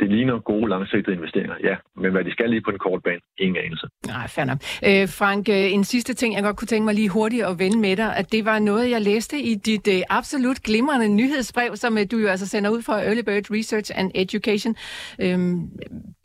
[0.00, 1.56] det ligner gode langsigtede investeringer.
[1.68, 3.86] Ja, men hvad de skal lige på en kort bane, ingen anelse.
[4.06, 4.58] Nej, fair nok.
[4.88, 7.78] Øh, Frank, øh, en sidste ting, jeg godt kunne tænke mig lige hurtigt at vende
[7.78, 11.98] med dig, at det var noget, jeg læste i dit øh, absolut glimrende nyhedsbrev, som
[11.98, 14.76] øh, du jo altså sender ud fra Early Bird Research and Education.
[15.20, 15.38] Øh,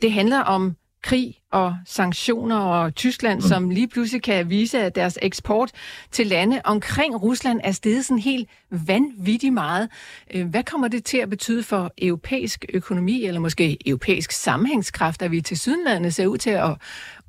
[0.02, 0.76] det handler om
[1.08, 3.48] krig og sanktioner og Tyskland, mm.
[3.50, 5.70] som lige pludselig kan vise, at deres eksport
[6.10, 8.48] til lande omkring Rusland er steget sådan helt
[8.88, 9.88] vanvittigt meget.
[10.34, 15.30] Øh, hvad kommer det til at betyde for europæisk økonomi, eller måske europæisk sammenhængskraft, at
[15.30, 16.72] vi til sydenlandet ser ud til at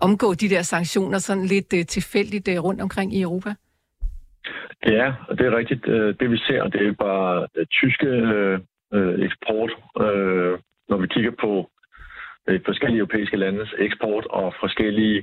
[0.01, 3.53] omgå de der sanktioner sådan lidt øh, tilfældigt øh, rundt omkring i Europa?
[4.87, 5.85] Ja, og det er rigtigt.
[6.19, 7.47] Det vi ser, det er bare
[7.79, 8.07] tyske
[9.25, 9.71] eksport.
[10.89, 11.69] Når vi kigger på
[12.47, 15.17] øh, forskellige europæiske landes eksport og forskellige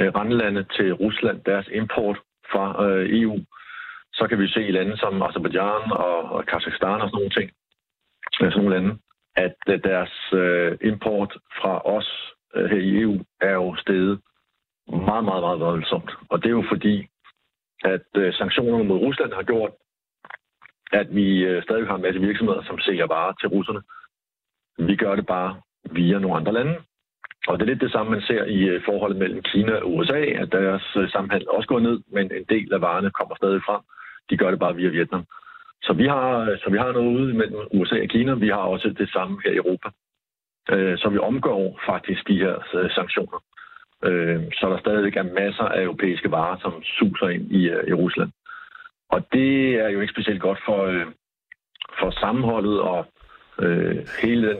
[0.00, 2.18] øh, randlande til Rusland, deres import
[2.52, 3.38] fra øh, EU,
[4.12, 7.50] så kan vi se i lande som Azerbaijan og, og Kazakhstan og sådan nogle ting,
[8.40, 8.98] øh, sådan nogle lande,
[9.36, 12.08] at øh, deres øh, import fra os
[12.54, 14.20] øh, her i EU er jo steget
[14.88, 16.10] meget, meget, meget voldsomt.
[16.28, 17.06] Og det er jo fordi,
[17.84, 19.72] at øh, sanktionerne mod Rusland har gjort,
[20.92, 23.82] at vi øh, stadig har en masse virksomheder, som sælger varer til russerne.
[24.78, 26.76] Vi gør det bare via nogle andre lande.
[27.48, 30.20] Og det er lidt det samme, man ser i øh, forholdet mellem Kina og USA,
[30.42, 33.80] at deres øh, samhandel også går ned, men en del af varerne kommer stadig frem.
[34.30, 35.24] De gør det bare via Vietnam.
[35.82, 38.34] Så vi har, øh, så vi har noget ude mellem USA og Kina.
[38.34, 39.88] Vi har også det samme her i Europa.
[41.02, 42.54] Så vi omgår faktisk de her
[42.94, 43.38] sanktioner.
[44.58, 48.30] Så der stadig er masser af europæiske varer, som suser ind i, i Rusland.
[49.08, 50.78] Og det er jo ikke specielt godt for,
[51.98, 53.06] for sammenholdet og
[53.58, 54.58] øh, hele den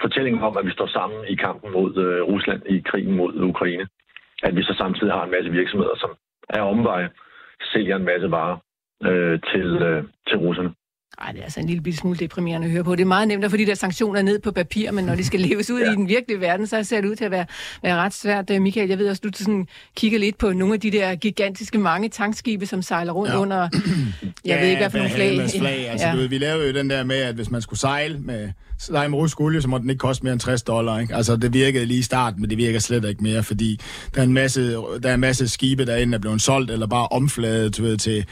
[0.00, 3.86] fortællingen om, at vi står sammen i kampen mod øh, Rusland i krigen mod Ukraine.
[4.42, 6.10] At vi så samtidig har en masse virksomheder, som
[6.48, 7.10] er omveje,
[7.72, 8.56] sælger en masse varer
[9.04, 10.74] øh, til, øh, til russerne.
[11.20, 12.96] Ej, det er altså en lille smule deprimerende at høre på.
[12.96, 15.24] Det er meget nemt at få de der sanktioner ned på papir, men når de
[15.24, 15.92] skal leves ud ja.
[15.92, 17.46] i den virkelige verden, så ser det ud til at være,
[17.82, 18.50] være ret svært.
[18.50, 21.78] Øh, Michael, jeg ved også, du sådan kigger lidt på nogle af de der gigantiske
[21.78, 23.38] mange tankskibe, som sejler rundt ja.
[23.38, 25.50] under, jeg ja, ved ikke, hvad for nogle flag.
[25.58, 25.88] flag.
[25.90, 26.12] Altså, ja.
[26.12, 28.48] du ved, vi lavede jo den der med, at hvis man skulle sejle med,
[28.78, 30.98] sejle med russisk olie, så må den ikke koste mere end 60 dollar.
[30.98, 31.14] Ikke?
[31.14, 33.80] Altså, det virkede lige i starten, men det virker slet ikke mere, fordi
[34.14, 36.86] der er en masse, der er en masse skibe, der enten er blevet solgt, eller
[36.86, 38.24] bare omfladet du ved, til,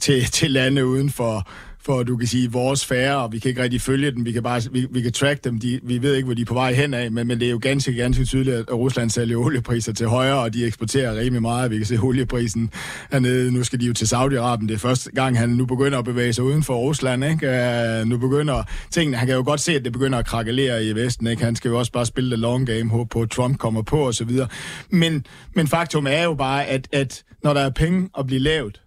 [0.00, 1.48] til, til lande uden for
[1.88, 4.42] for, du kan sige, vores færre, og vi kan ikke rigtig følge dem, vi kan
[4.42, 6.72] bare vi, vi kan track dem, de, vi ved ikke, hvor de er på vej
[6.72, 10.06] hen af, men, men det er jo ganske, ganske tydeligt, at Rusland sælger oliepriser til
[10.06, 11.70] højre, og de eksporterer rimelig meget.
[11.70, 12.70] Vi kan se olieprisen
[13.12, 13.52] hernede.
[13.52, 14.66] Nu skal de jo til Saudi-Arabien.
[14.66, 17.24] Det er første gang, han nu begynder at bevæge sig uden for Rusland.
[17.24, 18.00] Ikke?
[18.02, 20.94] Uh, nu begynder tingene, han kan jo godt se, at det begynder at krakelere i
[20.94, 21.26] Vesten.
[21.26, 21.44] Ikke?
[21.44, 24.06] Han skal jo også bare spille det long game, håbe på, at Trump kommer på
[24.06, 24.48] og så videre.
[24.90, 28.80] Men, men faktum er jo bare, at, at når der er penge at blive lavet,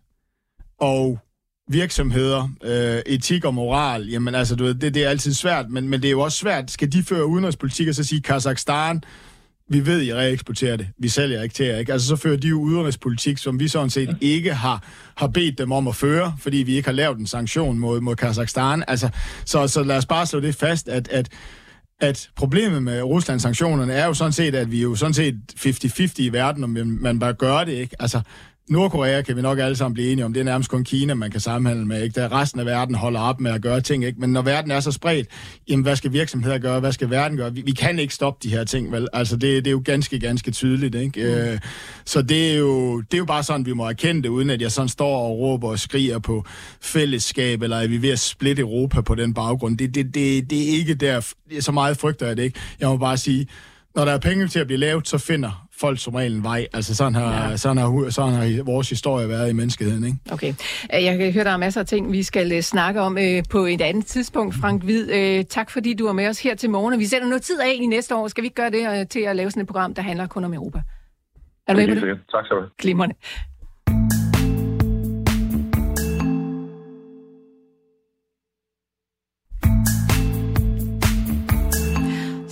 [0.79, 1.19] og
[1.71, 5.89] virksomheder, øh, etik og moral, jamen altså, du ved, det, det er altid svært, men,
[5.89, 6.71] men det er jo også svært.
[6.71, 9.03] Skal de føre udenrigspolitik og så sige, Kazakhstan,
[9.69, 11.93] vi ved, I reeksporterer det, vi sælger ikke til jer, ikke?
[11.93, 14.83] Altså, så fører de jo udenrigspolitik, som vi sådan set ikke har,
[15.15, 18.15] har bedt dem om at føre, fordi vi ikke har lavet en sanktion mod, mod
[18.15, 18.83] Kazakhstan.
[18.87, 19.09] Altså,
[19.45, 21.29] så, så lad os bare slå det fast, at, at
[22.01, 25.35] at problemet med Ruslands sanktionerne er jo sådan set, at vi er jo sådan set
[25.59, 26.69] 50-50 i verden, om
[27.01, 27.95] man bare gør det, ikke?
[27.99, 28.21] Altså,
[28.69, 31.31] Nordkorea kan vi nok alle sammen blive enige om, det er nærmest kun Kina, man
[31.31, 32.03] kan sammenhandle med.
[32.03, 32.21] Ikke?
[32.21, 34.05] Der resten af verden holder op med at gøre ting.
[34.05, 34.19] Ikke?
[34.19, 35.27] Men når verden er så spredt,
[35.69, 36.79] jamen, hvad skal virksomheder gøre?
[36.79, 37.53] Hvad skal verden gøre?
[37.53, 39.07] Vi, vi kan ikke stoppe de her ting, vel?
[39.13, 40.95] Altså, det, det er jo ganske, ganske tydeligt.
[40.95, 41.19] Ikke?
[41.19, 41.25] Mm.
[41.25, 41.59] Øh,
[42.05, 44.61] så det er, jo, det er jo bare sådan, vi må erkende det, uden at
[44.61, 46.45] jeg sådan står og råber og skriger på
[46.81, 49.77] fællesskab, eller er vi ved at splitte Europa på den baggrund.
[49.77, 52.59] Det, det, det, det er ikke der, så meget frygter jeg det ikke.
[52.79, 53.47] Jeg må bare sige,
[53.95, 56.67] når der er penge til at blive lavet, så finder folk som regel en vej.
[56.73, 57.57] Altså sådan har, ja.
[57.57, 60.03] sådan, har, sådan har vores historie været i menneskeheden.
[60.03, 60.17] Ikke?
[60.31, 60.53] Okay.
[60.93, 63.65] Jeg kan høre, der er masser af ting, vi skal uh, snakke om uh, på
[63.65, 64.55] et andet tidspunkt.
[64.55, 65.03] Frank Hvid,
[65.39, 66.99] uh, tak fordi du er med os her til morgen.
[66.99, 68.27] Vi sætter noget tid af i næste år.
[68.27, 70.43] Skal vi ikke gøre det uh, til at lave sådan et program, der handler kun
[70.43, 70.81] om Europa?
[71.67, 72.19] Er du med på det?
[72.31, 72.69] Tak skal du have.
[72.79, 73.15] Glimrende.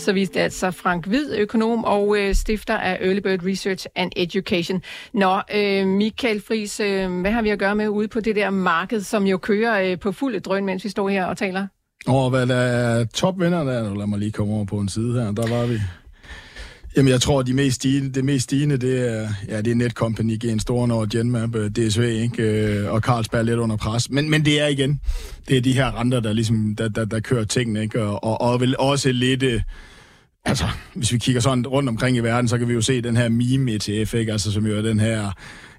[0.09, 4.81] Så viste altså Frank Hvid, økonom og øh, stifter af Early Bird Research and Education.
[5.13, 8.49] Nå, øh, Michael Friis, øh, hvad har vi at gøre med ude på det der
[8.49, 11.67] marked, som jo kører øh, på fuld drøn, mens vi står her og taler?
[12.07, 15.31] Og hvad der er topvinderne der, lad mig lige komme over på en side her,
[15.31, 15.79] der var vi.
[16.97, 20.37] Jamen, jeg tror, de mest stigende, det mest stigende, det er, ja, det er Netcompany,
[20.45, 22.43] GN Store og Genmap, øh, DSV, ikke?
[22.43, 24.09] Øh, og Carlsberg lidt under pres.
[24.09, 25.01] Men, men det er igen,
[25.47, 28.03] det er de her renter, der ligesom, der, der, der kører tingene, ikke?
[28.03, 29.43] Og, og, og vel også lidt,
[30.49, 33.17] altså, hvis vi kigger sådan rundt omkring i verden, så kan vi jo se den
[33.17, 34.31] her meme-ETF, ikke?
[34.31, 35.31] Altså, som jo er den her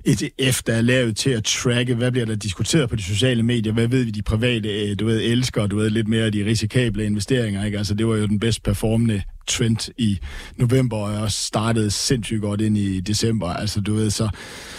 [0.05, 3.73] ETF, der er lavet til at tracke, hvad bliver der diskuteret på de sociale medier,
[3.73, 7.05] hvad ved vi, de private, øh, du ved, elsker, du ved, lidt mere de risikable
[7.05, 7.79] investeringer, ikke?
[7.79, 10.19] Altså, det var jo den bedst performende trend i
[10.57, 14.29] november, og også startede sindssygt godt ind i december, altså, du ved, så,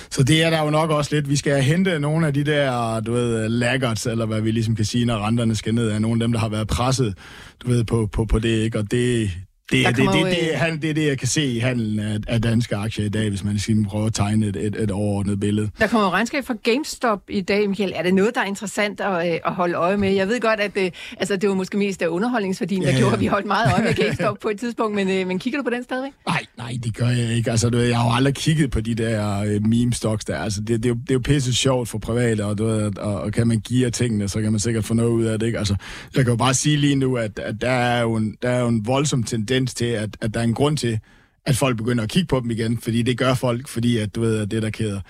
[0.09, 2.99] så det er der jo nok også lidt, vi skal hente nogle af de der,
[2.99, 6.23] du ved, laggards, eller hvad vi ligesom kan sige, når renterne skal ned, af nogle
[6.23, 7.17] af dem, der har været presset,
[7.63, 8.79] du ved, på, på, på det, ikke?
[8.79, 9.31] Og det,
[9.71, 12.17] det, det, det, det, det, han, det er det, jeg kan se i handelen af,
[12.27, 15.39] af danske aktier i dag, hvis man skal prøve at tegne et, et, et overordnet
[15.39, 15.69] billede.
[15.79, 17.93] Der kommer jo regnskab fra GameStop i dag, Michael.
[17.95, 20.13] Er det noget, der er interessant at, øh, at holde øje med?
[20.13, 22.97] Jeg ved godt, at det, øh, altså, det var måske mest af underholdningsværdien, der ja,
[22.97, 25.59] gjorde, at vi holdt meget øje med GameStop på et tidspunkt, men, øh, men kigger
[25.59, 26.11] du på den stadigvæk?
[26.27, 27.51] Nej, nej, det gør jeg ikke.
[27.51, 30.37] Altså, du ved, jeg har jo aldrig kigget på de der uh, meme-stocks der.
[30.37, 32.97] Altså, det, det, er jo, det er jo pisse sjovt for private, og, du ved,
[32.97, 35.45] og, og kan man give tingene, så kan man sikkert få noget ud af det.
[35.45, 35.59] Ikke?
[35.59, 35.75] Altså,
[36.15, 38.59] jeg kan jo bare sige lige nu, at, at der, er jo en, der er
[38.59, 40.99] jo en voldsom tendens til, at, at der er en grund til,
[41.45, 44.21] at folk begynder at kigge på dem igen, fordi det gør folk, fordi at du
[44.21, 45.01] ved, at det der keder,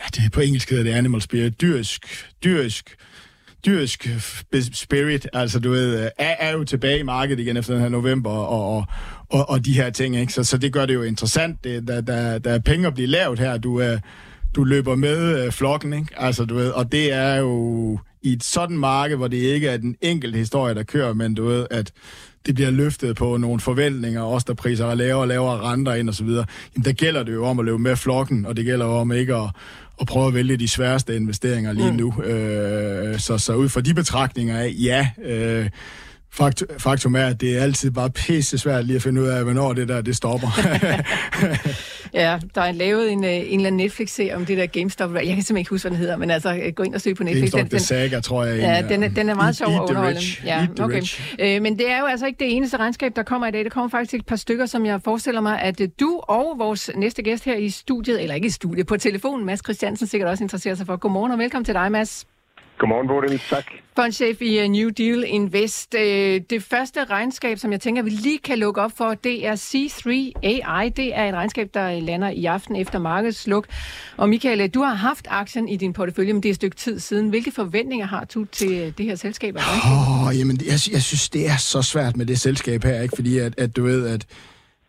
[0.00, 2.96] ja, det på engelsk hedder det animal spirit, dyrisk, dyrisk,
[3.66, 4.08] dyrisk
[4.72, 7.88] spirit, altså du ved, øh, er, er jo tilbage i markedet igen efter den her
[7.88, 8.86] november og, og,
[9.30, 10.32] og, og de her ting, ikke?
[10.32, 13.08] Så, så det gør det jo interessant, det, der, der, der er penge at blive
[13.08, 13.98] lavet her, du, er,
[14.56, 16.08] du løber med uh, flokken, ikke?
[16.16, 19.76] Altså du ved, og det er jo i et sådan marked, hvor det ikke er
[19.76, 21.92] den enkelte historie, der kører, men du ved, at
[22.46, 26.08] det bliver løftet på nogle forventninger, også der priser er lavere og lavere renter ind
[26.08, 28.92] osv., jamen der gælder det jo om at løbe med flokken, og det gælder jo
[28.92, 29.50] om ikke at,
[30.00, 31.96] at prøve at vælge de sværeste investeringer lige mm.
[31.96, 32.22] nu.
[32.22, 35.68] Øh, så, så ud fra de betragtninger af, ja, øh,
[36.32, 39.44] Faktum, faktum er, at det er altid bare pisse svært lige at finde ud af,
[39.44, 40.48] hvornår det der det stopper.
[42.22, 45.14] ja, der er lavet en, øh, en eller anden Netflix-serie om det der GameStop.
[45.14, 47.24] Jeg kan simpelthen ikke huske, hvad den hedder, men altså gå ind og søg på
[47.24, 47.40] Netflix.
[47.40, 48.58] GameStop den, The Saga, tror jeg.
[48.58, 50.20] Ja, den er, den er meget sjov at underholde.
[50.44, 51.02] Ja, okay.
[51.38, 53.64] Øh, men det er jo altså ikke det eneste regnskab, der kommer i dag.
[53.64, 56.90] Der kommer faktisk et par stykker, som jeg forestiller mig, at øh, du og vores
[56.96, 60.44] næste gæst her i studiet, eller ikke i studiet, på telefonen, Mads Christiansen, sikkert også
[60.44, 60.96] interesserer sig for.
[60.96, 62.26] Godmorgen og velkommen til dig, Mads.
[62.78, 63.42] Godmorgen, Bodil.
[63.50, 63.64] Tak.
[63.96, 65.94] Fondchef i uh, New Deal Invest.
[65.94, 66.00] Uh,
[66.50, 70.10] det første regnskab, som jeg tænker, vi lige kan lukke op for, det er C3
[70.42, 70.88] AI.
[70.88, 73.66] Det er et regnskab, der lander i aften efter markedsluk.
[74.16, 76.98] Og Michael, du har haft aktien i din portefølje, men det er et stykke tid
[76.98, 77.28] siden.
[77.28, 79.56] Hvilke forventninger har du til det her selskab?
[79.56, 83.16] Åh, oh, jamen, jeg, jeg synes, det er så svært med det selskab her, ikke?
[83.16, 84.26] fordi at, at du ved, at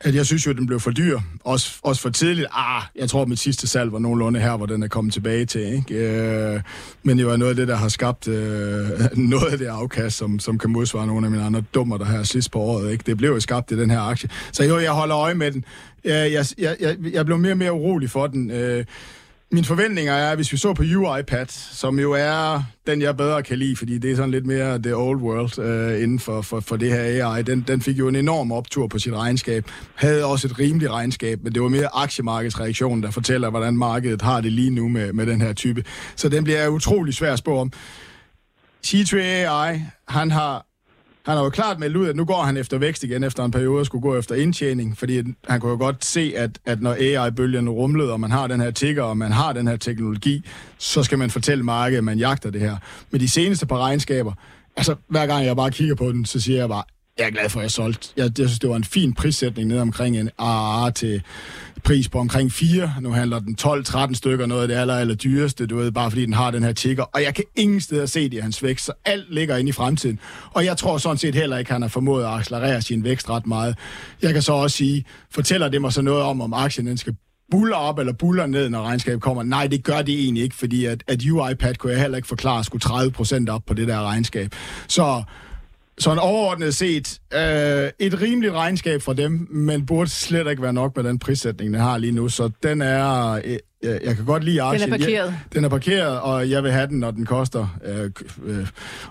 [0.02, 1.20] at jeg synes jo, at den blev for dyr.
[1.44, 2.48] Også, også for tidligt.
[2.54, 5.46] Ah, jeg tror, at mit sidste salg var nogenlunde her, hvor den er kommet tilbage
[5.46, 5.62] til.
[5.62, 5.96] Ikke?
[5.96, 6.62] Øh,
[7.04, 8.90] men det var noget af det, der har skabt øh,
[9.34, 12.24] noget af det afkast, som, som kan modsvare nogle af mine andre dummer, der her
[12.24, 12.92] sidst på året.
[12.92, 13.04] Ikke?
[13.06, 14.30] Det blev jo skabt i den her aktie.
[14.52, 15.66] Så jo, jeg holder øje med den.
[16.04, 18.52] Øh, jeg, jeg, jeg, jeg blev mere og mere urolig for den.
[18.52, 18.86] Øh,
[19.52, 23.44] min forventninger er, at hvis vi så på UiPad, som jo er den, jeg bedre
[23.44, 26.60] kan lide, fordi det er sådan lidt mere the old world øh, inden for, for,
[26.60, 29.66] for det her AI, den, den fik jo en enorm optur på sit regnskab.
[29.96, 34.42] Havde også et rimeligt regnskab, men det var mere aktiemarkedsreaktionen, der fortæller, hvordan markedet har
[34.42, 35.84] det lige nu med, med den her type.
[36.16, 37.72] Så den bliver utrolig svær at spå om.
[38.86, 40.66] C3 AI, han har
[41.28, 43.52] han har jo klart meldt ud, at nu går han efter vækst igen efter en
[43.52, 46.94] periode og skulle gå efter indtjening, fordi han kunne jo godt se, at, at når
[46.94, 50.46] AI-bølgen rumlede, og man har den her tigger, og man har den her teknologi,
[50.78, 52.78] så skal man fortælle markedet, at man jagter det her.
[53.12, 54.34] Men de seneste par regnskaber,
[54.78, 56.84] altså hver gang jeg bare kigger på den, så siger jeg bare,
[57.18, 58.10] jeg er glad for, at jeg solgte.
[58.18, 61.24] Jeg, jeg synes, det var en fin prissætning ned omkring en AAA til
[61.84, 62.94] pris på omkring 4.
[63.02, 66.26] Nu handler den 12-13 stykker, noget af det aller, aller dyreste, du ved, bare fordi
[66.26, 67.04] den har den her tigger.
[67.04, 69.72] Og jeg kan ingen steder se det i hans vækst, så alt ligger inde i
[69.72, 70.20] fremtiden.
[70.52, 73.30] Og jeg tror sådan set heller ikke, at han har formået at accelerere sin vækst
[73.30, 73.78] ret meget.
[74.22, 77.16] Jeg kan så også sige, fortæller det mig så noget om, om aktien den skal
[77.52, 79.44] buller op eller buller ned, når regnskabet kommer.
[79.44, 82.64] Nej, det gør det egentlig ikke, fordi at, at UiPad kunne jeg heller ikke forklare
[82.64, 84.52] skulle 30% op på det der regnskab.
[84.88, 85.24] Så
[86.00, 90.96] sådan overordnet set, øh, et rimeligt regnskab for dem, men burde slet ikke være nok
[90.96, 92.30] med den prissætning, den har lige nu.
[92.30, 94.92] Så den er, øh, jeg kan godt lide aktien.
[94.92, 95.26] Den er parkeret.
[95.26, 98.12] Jeg, den er parkeret, og jeg vil have den, når den koster øh,
[98.46, 98.68] øh,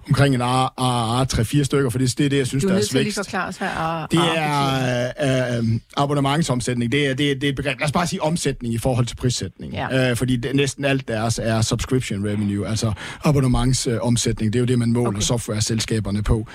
[0.08, 2.92] omkring en AAA 3-4 stykker, for det, det er det, jeg synes, der er svækst.
[2.92, 6.92] Du er nødt til lige forklare os, Det er øh, øh, abonnementsomsætning.
[6.92, 7.78] Det er, det, er, det er et begreb.
[7.80, 9.72] Lad os bare sige omsætning i forhold til prissætning.
[9.72, 10.10] Ja.
[10.10, 12.92] Øh, fordi det, næsten alt deres er subscription revenue, altså
[13.24, 14.48] abonnementsomsætning.
[14.48, 15.20] Øh, det er jo det, man måler okay.
[15.20, 16.46] software-selskaberne på.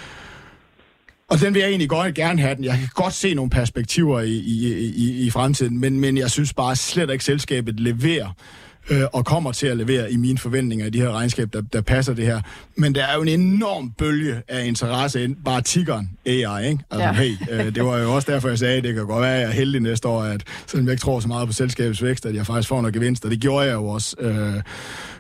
[1.32, 2.64] Og den vil jeg egentlig godt gerne have den.
[2.64, 6.54] Jeg kan godt se nogle perspektiver i, i, i, i fremtiden, men, men jeg synes
[6.54, 8.34] bare slet ikke, selskabet leverer
[8.90, 11.82] øh, og kommer til at levere i mine forventninger i de her regnskab, der, der
[11.82, 12.42] passer det her.
[12.76, 16.84] Men der er jo en enorm bølge af interesse ind, bare tiggeren AI, ikke?
[16.92, 17.14] Altså, ja.
[17.14, 19.42] hey, øh, det var jo også derfor, jeg sagde, at det kan godt være, at
[19.42, 22.26] jeg er heldig næste år, at selvom jeg ikke tror så meget på selskabets vækst,
[22.26, 24.56] at jeg faktisk får noget gevinst, og det gjorde jeg jo også øh,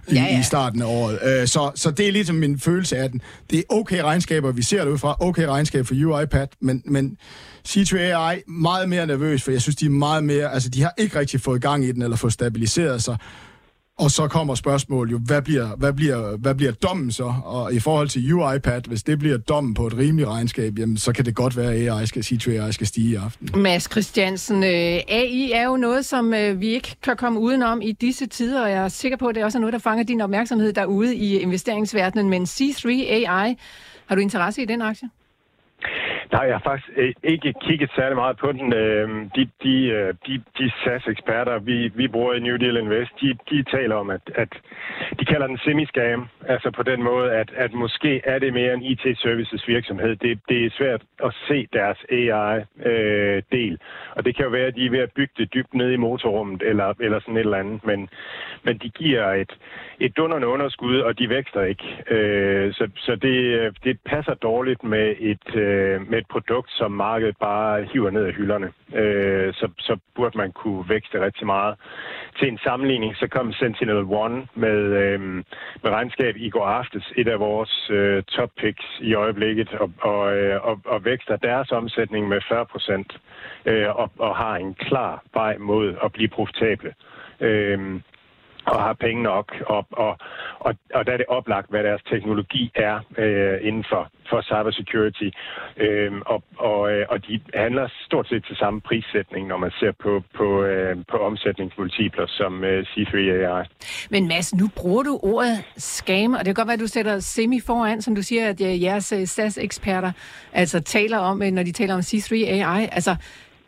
[0.07, 0.39] i, ja, ja.
[0.39, 1.19] i starten af året.
[1.23, 3.21] Øh, så, så det er ligesom min følelse af den.
[3.49, 7.17] Det er okay regnskaber, vi ser det ud fra, okay regnskab for UiPad, men, men
[7.67, 10.93] C3 AI meget mere nervøs, for jeg synes, de er meget mere, altså de har
[10.97, 13.17] ikke rigtig fået gang i den, eller fået stabiliseret sig.
[14.01, 17.33] Og så kommer spørgsmålet jo, hvad bliver, hvad, bliver, hvad bliver dommen så?
[17.45, 21.13] Og i forhold til UiPad, hvis det bliver dommen på et rimeligt regnskab, jamen, så
[21.13, 23.49] kan det godt være, at AI skal, sige, at AI skal stige i aften.
[23.55, 27.91] Mads Christiansen, øh, AI er jo noget, som øh, vi ikke kan komme udenom i
[27.91, 30.21] disse tider, og jeg er sikker på, at det også er noget, der fanger din
[30.21, 32.29] opmærksomhed derude i investeringsverdenen.
[32.29, 33.55] Men C3 AI,
[34.05, 35.09] har du interesse i den aktie?
[36.31, 36.89] Nej, jeg har faktisk
[37.23, 38.73] ikke kigget særlig meget på den.
[38.73, 43.37] Øh, de, de, øh, de, de SAS-eksperter, vi, vi bruger i New Deal Invest, de,
[43.49, 44.49] de taler om, at, at
[45.19, 46.27] de kalder den semi-scam.
[46.47, 50.15] Altså på den måde, at, at måske er det mere en IT-services virksomhed.
[50.15, 53.79] Det, det er svært at se deres AI-del.
[54.15, 55.97] Og det kan jo være, at de er ved at bygge det dybt ned i
[55.97, 57.85] motorrummet eller, eller sådan et eller andet.
[57.85, 58.09] Men,
[58.63, 59.57] men de giver et,
[59.99, 62.03] et dunderende underskud, og de vækster ikke.
[62.09, 65.55] Øh, så så det, det passer dårligt med et,
[66.09, 68.69] med et produkt, som markedet bare hiver ned af hylderne.
[69.01, 71.75] Øh, så, så burde man kunne vækste rigtig meget.
[72.39, 75.19] Til en sammenligning, så kom Sentinel One med, øh,
[75.83, 80.37] med regnskab i går aftes, et af vores øh, top picks i øjeblikket, og, og,
[80.37, 83.17] øh, og, og vækster deres omsætning med 40 procent,
[83.65, 86.93] øh, og, og har en klar vej mod at blive profitable.
[87.39, 88.01] Øh,
[88.65, 90.17] og har penge nok, og, og,
[90.59, 95.29] og, og der er det oplagt, hvad deres teknologi er øh, inden for, for cybersecurity,
[95.77, 99.91] øh, og, og, øh, og de handler stort set til samme prissætning, når man ser
[100.03, 103.65] på, på, øh, på omsætningsmultipler som øh, C3 AI.
[104.09, 107.19] Men Mads, nu bruger du ordet scam, og det kan godt være, at du sætter
[107.19, 110.11] semi foran, som du siger, at øh, jeres øh, SAS-eksperter
[110.53, 112.89] altså taler om, øh, når de taler om C3 AI.
[112.91, 113.15] Altså,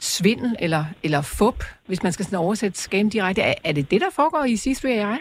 [0.04, 3.41] svindel eller, eller fup, hvis man skal sådan oversætte scam direkte.
[3.41, 5.18] Er, er det det, der foregår i C3 AI?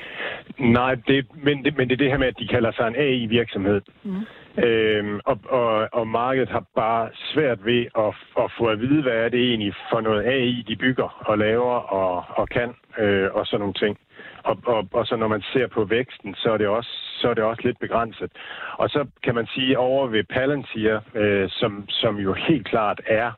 [0.58, 2.96] Nej, det, men, det, men det er det her med, at de kalder sig en
[2.96, 3.80] AI-virksomhed.
[4.02, 4.26] Mm.
[4.64, 9.12] Øhm, og, og, og markedet har bare svært ved at, at få at vide, hvad
[9.12, 13.46] er det egentlig for noget AI, de bygger og laver og, og kan, øh, og
[13.46, 13.98] sådan nogle ting.
[14.44, 17.34] Og, og, og så når man ser på væksten, så er det også, så er
[17.34, 18.30] det også lidt begrænset.
[18.72, 23.30] Og så kan man sige over ved Palantir, øh, som, som jo helt klart er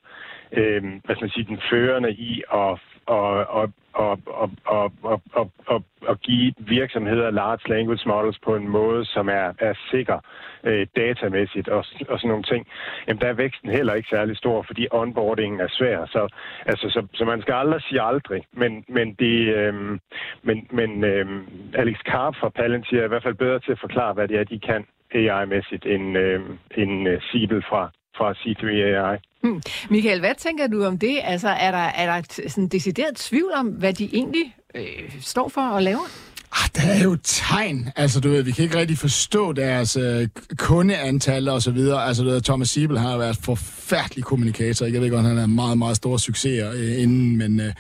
[0.59, 5.23] øh, hvad skal man sige, den førende i at og, og, og, og, og, og,
[5.33, 10.19] og, og, og give virksomheder large language models på en måde, som er, er sikker
[10.65, 12.67] øh, datamæssigt og, og sådan nogle ting,
[13.09, 16.07] jamen der er væksten heller ikke særlig stor, fordi onboardingen er svær.
[16.07, 16.29] Så,
[16.67, 19.99] altså, så, så man skal aldrig sige aldrig, men, men, det, øh,
[20.43, 21.27] men, men øh,
[21.75, 24.45] Alex Karp fra Palantir er i hvert fald bedre til at forklare, hvad det er,
[24.45, 26.41] de kan AI-mæssigt, øhm, end, øh,
[26.77, 29.19] end uh, Siebel fra, fra C3 AI.
[29.43, 29.63] Hmm.
[29.91, 31.19] Michael, hvad tænker du om det?
[31.25, 34.85] Altså, er der, er der sådan decideret tvivl om, hvad de egentlig øh,
[35.21, 36.09] står for og laver?
[36.53, 37.89] Ah, der er jo tegn.
[37.97, 42.07] Altså, du ved, vi kan ikke rigtig forstå deres øh, kundeantal og så videre.
[42.07, 44.87] Altså, du ved, Thomas Siebel har været forfærdelig kommunikator.
[44.87, 47.61] Jeg ved godt, han har meget, meget store succeser øh, inden, men...
[47.61, 47.73] Øh,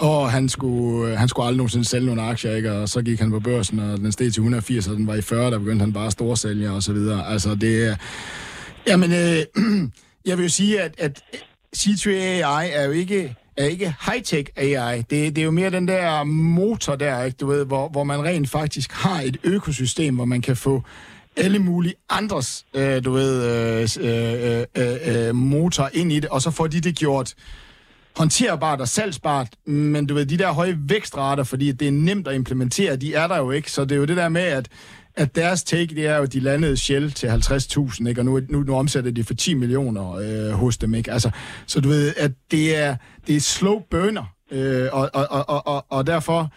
[0.00, 2.72] og han skulle, øh, han skulle aldrig nogensinde sælge nogle aktier, ikke?
[2.72, 5.22] og så gik han på børsen, og den steg til 180, og den var i
[5.22, 7.28] 40, der begyndte han bare at storsælge og så videre.
[7.28, 7.96] Altså, det er...
[8.88, 9.44] Jamen, øh,
[10.26, 11.22] jeg vil jo sige, at, at
[11.76, 14.96] C3 AI er jo ikke er ikke high-tech AI.
[14.96, 18.24] Det, det er jo mere den der motor der, ikke, du ved, hvor, hvor man
[18.24, 20.82] rent faktisk har et økosystem, hvor man kan få
[21.36, 26.42] alle mulige andres, øh, du ved, øh, øh, øh, øh, motor ind i det, og
[26.42, 27.34] så får de det gjort
[28.16, 32.34] håndterbart og salgsbart, men du ved, de der høje vækstrater, fordi det er nemt at
[32.34, 34.68] implementere, de er der jo ikke, så det er jo det der med, at
[35.18, 38.20] at deres take, det er jo, at de landede Shell til 50.000, ikke?
[38.20, 40.94] og nu, nu, nu omsætter de for 10 millioner øh, hos dem.
[40.94, 41.12] Ikke?
[41.12, 41.30] Altså,
[41.66, 42.96] så du ved, at det er,
[43.26, 46.52] det er slow burner, øh, og, og, og, og, og derfor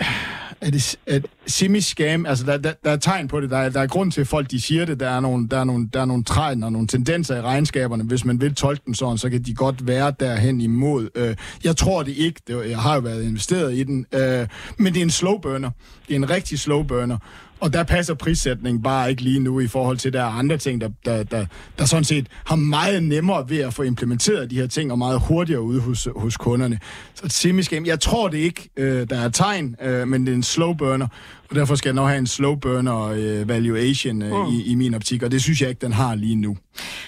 [0.60, 3.80] er det at semi-scam, altså der, der, der er tegn på det, der er, der
[3.80, 6.00] er grund til, at folk de siger det, der er nogle, der er nogle, der
[6.00, 9.30] er nogle træn og nogle tendenser i regnskaberne, hvis man vil tolke dem sådan, så
[9.30, 11.08] kan de godt være derhen imod.
[11.14, 14.46] Øh, jeg tror det ikke, det, jeg har jo været investeret i den, øh,
[14.78, 15.70] men det er en slow burner,
[16.08, 17.18] det er en rigtig slow burner,
[17.60, 20.80] og der passer prissætning bare ikke lige nu i forhold til, der er andre ting,
[20.80, 21.46] der, der, der,
[21.78, 25.20] der sådan set har meget nemmere ved at få implementeret de her ting, og meget
[25.28, 26.78] hurtigere ude hos, hos kunderne.
[27.14, 30.42] Så semiskam, jeg tror det ikke, øh, der er tegn, øh, men det er en
[30.42, 31.06] slow burner,
[31.50, 34.54] og derfor skal jeg nok have en slow burner øh, valuation øh, mm.
[34.54, 36.56] i, i min optik, og det synes jeg ikke, den har lige nu.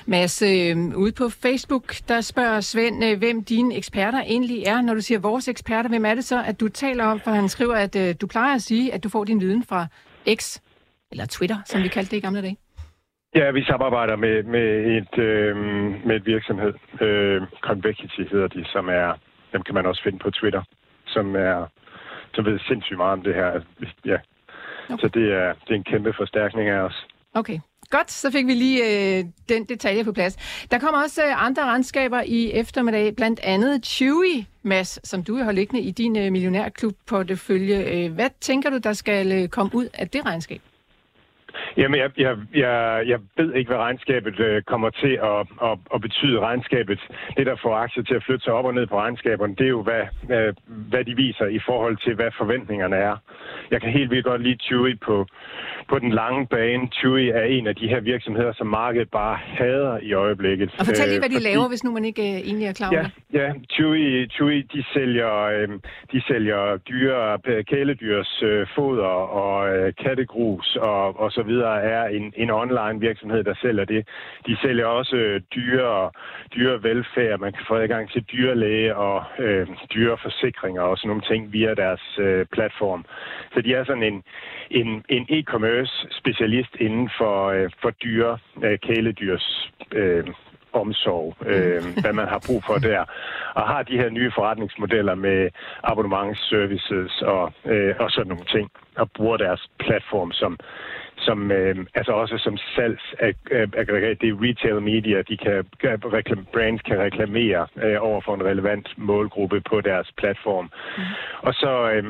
[0.06, 4.80] Mads, øh, ude på Facebook, der spørger Svend, øh, hvem dine eksperter egentlig er.
[4.80, 7.20] Når du siger vores eksperter, hvem er det så, at du taler om?
[7.24, 9.86] For han skriver, at øh, du plejer at sige, at du får din viden fra
[10.26, 10.60] X,
[11.10, 12.56] eller Twitter, som vi kaldte det i gamle dage?
[13.34, 14.66] Ja, vi samarbejder med, med,
[14.98, 15.56] et, øh,
[16.06, 16.74] med et virksomhed.
[17.00, 19.14] Øh, Convexity hedder de, som er,
[19.52, 20.62] dem kan man også finde på Twitter,
[21.06, 21.66] som er,
[22.34, 23.60] som ved sindssygt meget om det her.
[24.04, 24.18] Ja.
[24.90, 25.00] Okay.
[25.00, 27.06] Så det er, det er en kæmpe forstærkning af os.
[27.34, 27.58] Okay.
[27.92, 30.36] Godt, så fik vi lige øh, den detalje på plads.
[30.70, 35.52] Der kommer også øh, andre regnskaber i eftermiddag, blandt andet Chewy, Mads, som du har
[35.52, 37.76] liggende i din øh, millionærklub-portefølje.
[37.76, 40.60] Øh, hvad tænker du, der skal øh, komme ud af det regnskab?
[41.76, 46.00] Jamen, jeg, jeg, jeg, jeg ved ikke, hvad regnskabet øh, kommer til at, at, at
[46.00, 46.40] betyde.
[46.40, 47.00] Regnskabet,
[47.36, 49.74] det der får aktier til at flytte sig op og ned på regnskaberne, det er
[49.78, 50.04] jo, hvad,
[50.36, 53.16] øh, hvad de viser i forhold til, hvad forventningerne er.
[53.70, 55.26] Jeg kan helt vildt godt lide Chewy på,
[55.88, 56.88] på den lange bane.
[56.92, 60.70] Chewy er en af de her virksomheder, som markedet bare hader i øjeblikket.
[60.78, 62.88] Og fortæl lige, hvad de øh, laver, hvis nu man ikke øh, egentlig er klar
[62.88, 63.40] over ja, det.
[63.40, 65.68] Ja, Chewy, Chewy de sælger, øh,
[66.12, 72.32] de sælger dyre, kæledyrs øh, foder og øh, kattegrus og, og så videre, er en,
[72.36, 74.08] en online virksomhed, der sælger det.
[74.46, 76.10] De sælger også øh, dyre,
[76.54, 77.40] dyre velfærd.
[77.40, 81.74] Man kan få adgang til dyrlæge og øh, dyre forsikringer og sådan nogle ting via
[81.74, 83.04] deres øh, platform.
[83.54, 84.22] Så de er sådan en,
[84.70, 90.26] en, en e-commerce specialist inden for, øh, for dyre øh, kæledyrs øh,
[90.72, 93.04] omsorg, øh, hvad man har brug for der,
[93.54, 95.50] og har de her nye forretningsmodeller med
[95.82, 100.58] abonnementsservices og, øh, og sådan nogle ting, og bruger deres platform som,
[101.26, 104.20] som øh, altså også som salgsaggregat.
[104.20, 105.64] Det er retail media, de kan,
[106.18, 110.70] reklam, brands kan reklamere øh, over for en relevant målgruppe på deres platform.
[110.98, 111.02] Mm.
[111.42, 111.90] Og så...
[111.90, 112.04] Øh,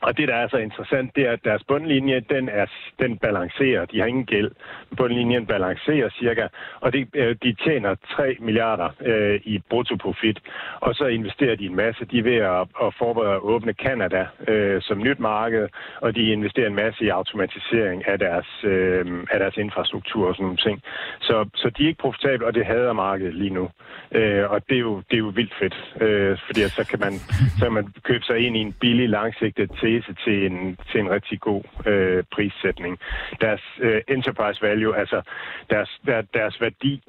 [0.00, 2.66] og det, der er så interessant, det er, at deres bundlinje, den, er,
[2.98, 3.84] den balancerer.
[3.84, 4.50] De har ingen gæld.
[4.96, 6.46] Bundlinjen balancerer cirka,
[6.80, 10.38] og de, øh, de tjener 3 milliarder øh, i bruttoprofit.
[10.80, 12.04] Og så investerer de en masse.
[12.04, 15.68] De er ved at, at forberede at åbne Canada øh, som nyt marked,
[16.00, 20.44] og de investerer en masse i automatisering af deres, øh, af deres infrastruktur og sådan
[20.44, 20.82] nogle ting.
[21.20, 23.70] Så, så de er ikke profitable, og det hader markedet lige nu.
[24.12, 27.12] Øh, og det er, jo, det er jo vildt fedt, øh, fordi så kan, man,
[27.58, 31.10] så kan man købe sig ind i en billig, langsigtet tese til en, til en
[31.10, 32.98] rigtig god øh, prissætning.
[33.40, 35.22] Deres øh, enterprise value, altså
[35.70, 37.02] deres, der, deres værdi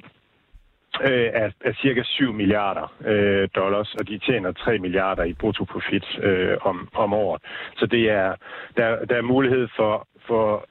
[1.02, 6.06] øh, er, er cirka 7 milliarder øh, dollars, og de tjener 3 milliarder i bruttoprofit
[6.24, 7.42] øh, om, om året.
[7.78, 8.36] Så det er,
[8.78, 10.68] der, der er mulighed for, for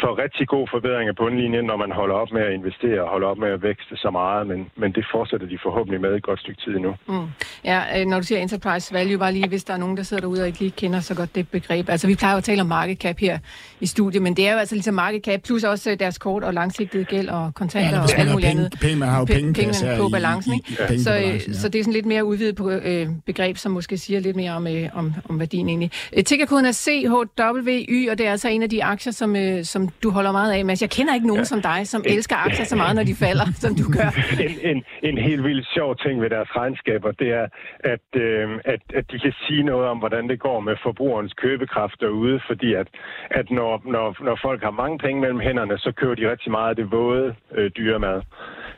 [0.00, 3.28] for rigtig god forbedring af bundlinjen, når man holder op med at investere og holder
[3.28, 6.40] op med at vækste så meget, men, men det fortsætter de forhåbentlig med et godt
[6.40, 6.94] stykke tid endnu.
[7.08, 7.26] Mm.
[7.64, 10.20] Ja, øh, når du siger enterprise value, bare lige hvis der er nogen, der sidder
[10.20, 11.88] derude og ikke lige kender så godt det begreb.
[11.88, 13.38] Altså vi plejer jo at tale om market cap her
[13.80, 16.44] i studiet, men det er jo altså ligesom market cap, plus også øh, deres kort
[16.44, 18.74] og langsigtede gæld og kontanter ja, og alt muligt andet.
[18.80, 20.76] Penge, man har jo penge, penge på balancen, ikke?
[20.90, 21.58] I, i, så, balancen, ja.
[21.58, 24.52] så det er sådan lidt mere udvidet på, øh, begreb, som måske siger lidt mere
[24.52, 25.90] om, øh, om, om værdien egentlig.
[26.26, 30.10] Tickerkoden er CHWY, og det er altså en af de aktier, som, øh, som du
[30.10, 30.82] holder meget af, Mads.
[30.82, 31.52] Jeg kender ikke nogen ja.
[31.52, 34.10] som dig, som elsker aktier så meget, når de falder, som du gør.
[34.46, 34.78] En, en,
[35.08, 37.46] en helt vildt sjov ting ved deres regnskaber, det er,
[37.94, 42.00] at, øh, at, at de kan sige noget om, hvordan det går med forbrugerens købekraft
[42.00, 42.88] derude, fordi at,
[43.30, 46.70] at når, når, når folk har mange penge mellem hænderne, så køber de rigtig meget
[46.70, 48.22] af det våde øh, dyremad.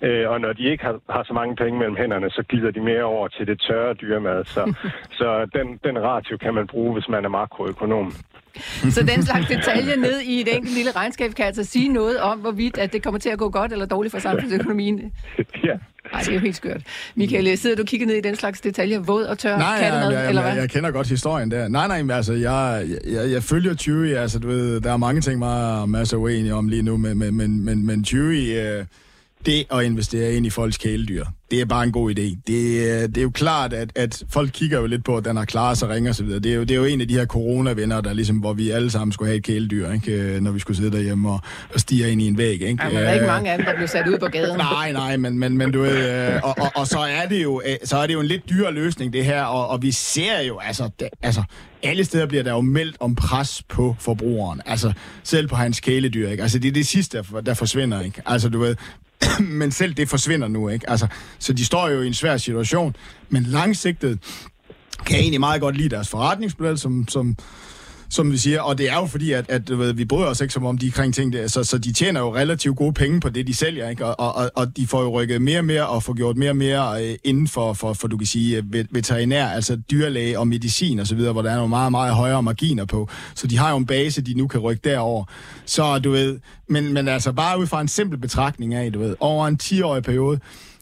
[0.03, 2.81] Øh, og når de ikke har, har så mange penge mellem hænderne, så glider de
[2.81, 4.45] mere over til det tørre dyremad.
[4.45, 4.75] Så,
[5.19, 8.13] så den, den ratio kan man bruge, hvis man er makroøkonom.
[8.91, 12.39] Så den slags detaljer ned i et enkelt lille regnskab kan altså sige noget om,
[12.39, 15.01] hvorvidt at det kommer til at gå godt eller dårligt for samfundsøkonomien.
[15.65, 15.75] Ja.
[16.13, 16.83] Ej, det er jo helt skørt.
[17.15, 20.21] Michael, sidder du kigger ned i den slags detaljer, våd og tør nej, kattemad, jeg,
[20.21, 20.53] jeg, eller hvad?
[20.53, 21.69] Jeg, jeg kender godt historien der.
[21.69, 25.21] Nej, nej, men altså, jeg, jeg, jeg følger Chewy, altså, du ved, der er mange
[25.21, 28.59] ting, mig og Mads er uenige om lige nu, men, men, men, men, men Chewy,
[28.59, 28.85] øh,
[29.47, 32.23] det at investere ind i folks kæledyr, det er bare en god idé.
[32.47, 32.47] Det,
[33.15, 35.79] det er jo klart, at, at folk kigger jo lidt på, at den har klaret
[35.79, 36.41] sig ringe og så videre.
[36.41, 38.71] Det er, jo, det er jo en af de her coronavenner, der ligesom, hvor vi
[38.71, 40.13] alle sammen skulle have et kæledyr, ikke?
[40.13, 41.41] Øh, når vi skulle sidde derhjemme og,
[41.75, 42.53] og stige ind i en væg.
[42.53, 42.67] Ikke?
[42.67, 44.59] Ja, men der er ikke mange af dem, der blev sat ud på gaden.
[44.73, 47.63] nej, nej, men, men, men du ved, øh, og, og, og, så, er det jo,
[47.67, 50.41] øh, så er det jo en lidt dyr løsning, det her, og, og vi ser
[50.41, 51.43] jo, altså, det, altså,
[51.83, 54.61] alle steder bliver der jo meldt om pres på forbrugeren.
[54.67, 56.43] Altså, selv på hans kæledyr, ikke?
[56.43, 58.23] Altså, det er det sidste, der forsvinder, ikke?
[58.27, 58.77] Altså, du ved,
[59.61, 60.91] men selv det forsvinder nu, ikke?
[60.91, 61.07] Altså,
[61.39, 62.97] så de står jo i en svær situation,
[63.29, 64.19] men langsigtet
[65.07, 67.37] kan jeg egentlig meget godt lide deres forretningsmodel, som, som,
[68.11, 68.61] som vi siger.
[68.61, 70.91] Og det er jo fordi, at, at ved, vi bryder os ikke som om de
[70.91, 73.89] kring ting der, så, så de tjener jo relativt gode penge på det, de sælger,
[73.89, 74.07] ikke?
[74.07, 76.57] Og, og, og de får jo rykket mere og mere og får gjort mere og
[76.57, 80.99] mere øh, inden for, for, for, du kan sige, øh, veterinær, altså dyrlæge og medicin
[80.99, 83.09] og så videre, hvor der er nogle meget, meget højere marginer på.
[83.35, 85.25] Så de har jo en base, de nu kan rykke derover.
[85.65, 86.39] Så du ved,
[86.69, 90.03] men, men altså bare ud fra en simpel betragtning af, du ved, over en 10-årig
[90.03, 90.41] periode,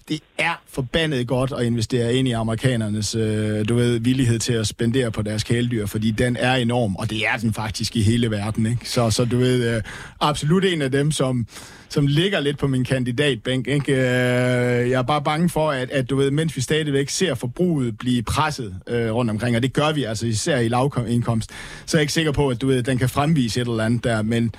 [0.08, 4.66] det er forbandet godt at investere ind i amerikanernes, øh, du ved, villighed til at
[4.66, 8.30] spendere på deres kæledyr, fordi den er enorm, og det er den faktisk i hele
[8.30, 8.88] verden, ikke?
[8.88, 9.82] Så, så du ved, øh,
[10.20, 11.46] absolut en af dem, som,
[11.88, 13.92] som ligger lidt på min kandidatbænk, ikke?
[13.92, 17.98] Øh, jeg er bare bange for, at, at du ved, mens vi stadigvæk ser forbruget
[17.98, 21.50] blive presset øh, rundt omkring, og det gør vi altså især i lavindkomst,
[21.86, 24.04] så er jeg ikke sikker på, at du ved, den kan fremvise et eller andet
[24.04, 24.54] der, men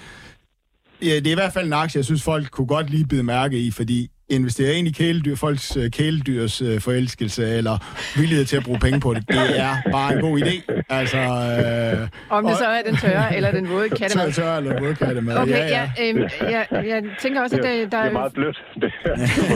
[1.01, 3.23] Ja, det er i hvert fald en aktie, jeg synes, folk kunne godt lige bide
[3.23, 7.77] mærke i, fordi investere ind i kæledyr, folks uh, kæledyrs uh, forelskelse eller
[8.19, 10.83] villighed til at bruge penge på det, det er bare en god idé.
[10.89, 14.31] Altså, uh, Om det og, så er den tørre eller den våde kattemad.
[14.31, 15.89] Tørre, tørre eller våde kattemad, okay, ja, ja.
[15.97, 17.99] ja, øhm, jeg, jeg tænker også, at det, der...
[17.99, 18.57] Det er meget blødt.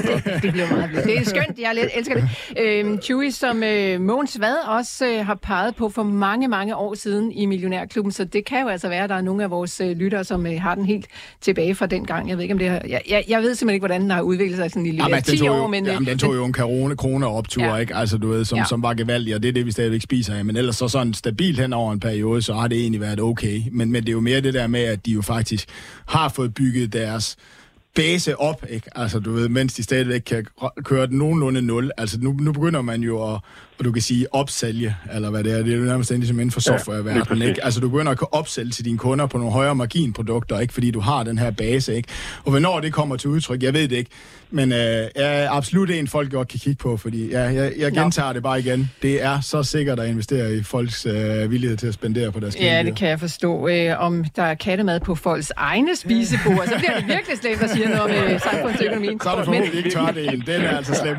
[0.04, 1.06] Det, det bliver meget blødt.
[1.06, 2.30] Det er skønt, jeg lidt elsker det.
[2.60, 6.94] Øhm, Chewy, som øh, Mogens Vad også øh, har peget på for mange, mange år
[6.94, 9.82] siden i Millionærklubben, så det kan jo altså være, at der er nogle af vores
[9.82, 11.08] øh, lyttere, som øh, har den helt
[11.42, 12.30] tilbage fra den gang.
[12.30, 12.82] Jeg ved ikke, om det har...
[12.88, 15.36] Jeg, jeg, jeg ved simpelthen ikke, hvordan den har udviklet sig sådan i jamen, 10
[15.36, 15.68] den år.
[15.68, 17.76] Men, jamen, den tog men, jo en corona, corona optur, ja.
[17.76, 17.96] ikke?
[17.96, 18.66] Altså, du ved, som, ja.
[18.66, 20.46] som var gevaldig, og det er det, vi stadigvæk spiser af.
[20.46, 23.62] Men ellers så sådan stabilt hen over en periode, så har det egentlig været okay.
[23.72, 25.66] Men, men det er jo mere det der med, at de jo faktisk
[26.06, 27.36] har fået bygget deres
[27.96, 28.98] base op, ikke?
[28.98, 30.46] Altså, du ved, mens de stadigvæk kan
[30.84, 31.92] køre den nogenlunde nul.
[31.98, 33.40] Altså, nu, nu begynder man jo at,
[33.80, 35.64] og du kan sige opsælge, eller hvad det er.
[35.64, 37.66] Det er jo nærmest ligesom inden for softwareverdenen, ja, ikke?
[37.66, 40.74] Altså, du begynder at kunne opsælge til dine kunder på nogle højere marginprodukter, ikke?
[40.74, 42.10] Fordi du har den her base, ikke?
[42.44, 44.12] Og hvornår det kommer til udtryk, jeg ved det ikke.
[44.56, 47.92] Men øh, jeg er absolut en, folk godt kan kigge på, fordi ja, jeg, jeg
[47.92, 48.34] gentager no.
[48.34, 48.92] det bare igen.
[49.02, 52.56] Det er så sikkert at investere i folks øh, villighed til at spendere på deres
[52.56, 53.68] Ja, det kan jeg forstå.
[53.68, 57.70] Øh, om der er kattemad på folks egne spisebord, så bliver det virkelig slemt at
[57.70, 59.20] sige, noget om øh, samfundsøkonomien.
[59.20, 60.44] Så er det forhåbentlig ikke tørdel.
[60.48, 61.18] Den er altså slem.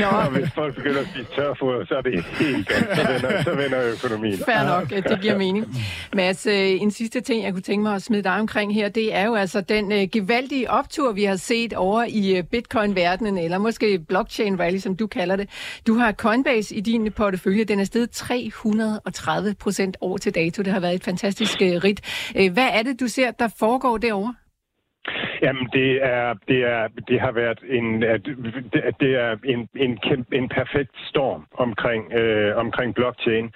[0.00, 0.38] Nå.
[0.38, 2.96] Hvis folk begynder at spise tørfoder, så er det helt godt.
[2.96, 4.38] Så vender, så vender økonomien.
[4.38, 5.66] Fair nok, det giver mening.
[6.14, 9.14] Mads, øh, en sidste ting, jeg kunne tænke mig at smide dig omkring her, det
[9.14, 13.58] er jo altså den øh, gevaldige optur, vi har set over i øh, bitcoin-verdenen, eller
[13.58, 15.48] måske blockchain rally, som du kalder det.
[15.86, 17.64] Du har Coinbase i din portefølje.
[17.64, 20.62] Den er steget 330 procent år til dato.
[20.62, 22.00] Det har været et fantastisk øh, rit.
[22.36, 24.34] Øh, hvad er det, du ser, der foregår derovre?
[25.42, 29.98] Jamen, det er, det er, det har været en, det, det er en, en,
[30.32, 33.52] en perfekt storm omkring, øh, omkring blockchain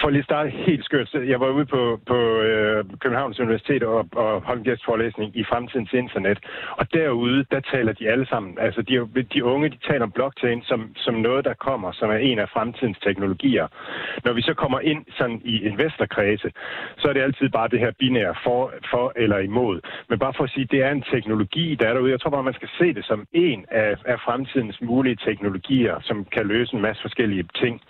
[0.00, 1.14] for lige starte helt skørt.
[1.14, 5.92] Jeg var ude på, på øh, Københavns Universitet og, og holdt en gæstforelæsning i fremtidens
[5.92, 6.38] internet.
[6.70, 8.58] Og derude, der taler de alle sammen.
[8.60, 12.16] Altså, de, de unge, de taler om blockchain som, som noget, der kommer, som er
[12.16, 13.66] en af fremtidens teknologier.
[14.24, 16.52] Når vi så kommer ind sådan i investorkredse,
[16.98, 19.80] så er det altid bare det her binære for, for eller imod.
[20.08, 22.10] Men bare for at sige, det er en teknologi, der er derude.
[22.10, 26.24] Jeg tror bare, man skal se det som en af, af fremtidens mulige teknologier, som
[26.24, 27.80] kan løse en masse forskellige ting.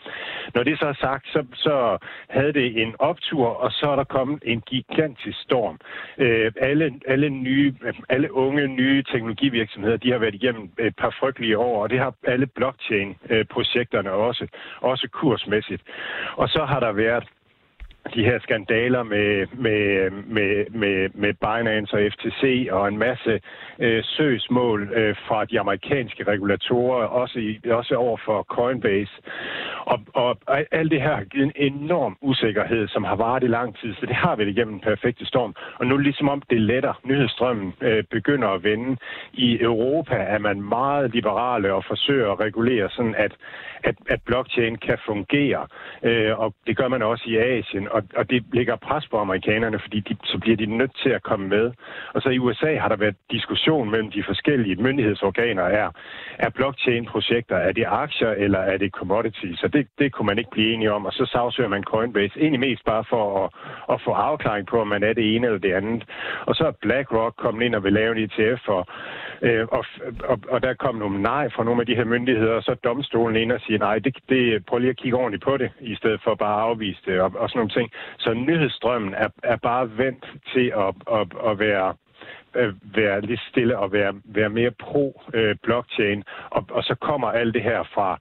[0.55, 1.84] Når det så er sagt, så, så
[2.29, 5.77] havde det en optur, og så er der kommet en gigantisk storm.
[6.19, 7.75] Øh, alle, alle, nye,
[8.09, 12.15] alle unge nye teknologivirksomheder, de har været igennem et par frygtelige år, og det har
[12.27, 14.47] alle blockchain-projekterne øh, også,
[14.81, 15.83] også kursmæssigt.
[16.37, 17.25] Og så har der været
[18.15, 23.41] de her skandaler med, med, med, med, med Binance og FTC og en masse
[23.79, 29.13] øh, søgsmål øh, fra de amerikanske regulatorer, også, i, også over for Coinbase.
[29.81, 30.37] Og, og
[30.73, 34.07] alt det her har givet en enorm usikkerhed, som har varet i lang tid, så
[34.07, 35.55] det har vi igennem en perfekte storm.
[35.79, 38.97] Og nu ligesom om det letter, nyhedsstrømmen øh, begynder at vende.
[39.33, 43.33] I Europa er man meget liberale og forsøger at regulere sådan, at,
[43.85, 45.67] at, at blockchain kan fungere.
[46.03, 49.79] Øh, og det gør man også i Asien og, og det lægger pres på amerikanerne,
[49.79, 51.73] fordi de, så bliver de nødt til at komme med.
[52.15, 55.63] Og så i USA har der været diskussion mellem de forskellige myndighedsorganer.
[55.63, 55.89] Er,
[56.39, 59.59] er blockchain-projekter, er det aktier eller er det commodities?
[59.59, 61.07] Så det, det kunne man ikke blive enige om.
[61.07, 63.51] Og så sagsøger man Coinbase egentlig mest bare for at,
[63.95, 66.05] at få afklaring på, om man er det ene eller det andet.
[66.47, 68.87] Og så er BlackRock kommet ind og vil lave en ETF, og,
[69.43, 69.85] øh, og,
[70.25, 73.37] og, og der kom nogle nej fra nogle af de her myndigheder, og så domstolen
[73.37, 76.21] ind og siger, nej, det, det, prøv lige at kigge ordentligt på det, i stedet
[76.25, 77.91] for bare at afvise det og, og sådan nogle ting.
[78.19, 81.95] Så nyhedsstrømmen er, er bare vendt til at, at, at være
[82.57, 86.19] øh, være lidt stille og være, være mere pro-blockchain.
[86.19, 88.19] Øh, og, og så kommer alt det her fra,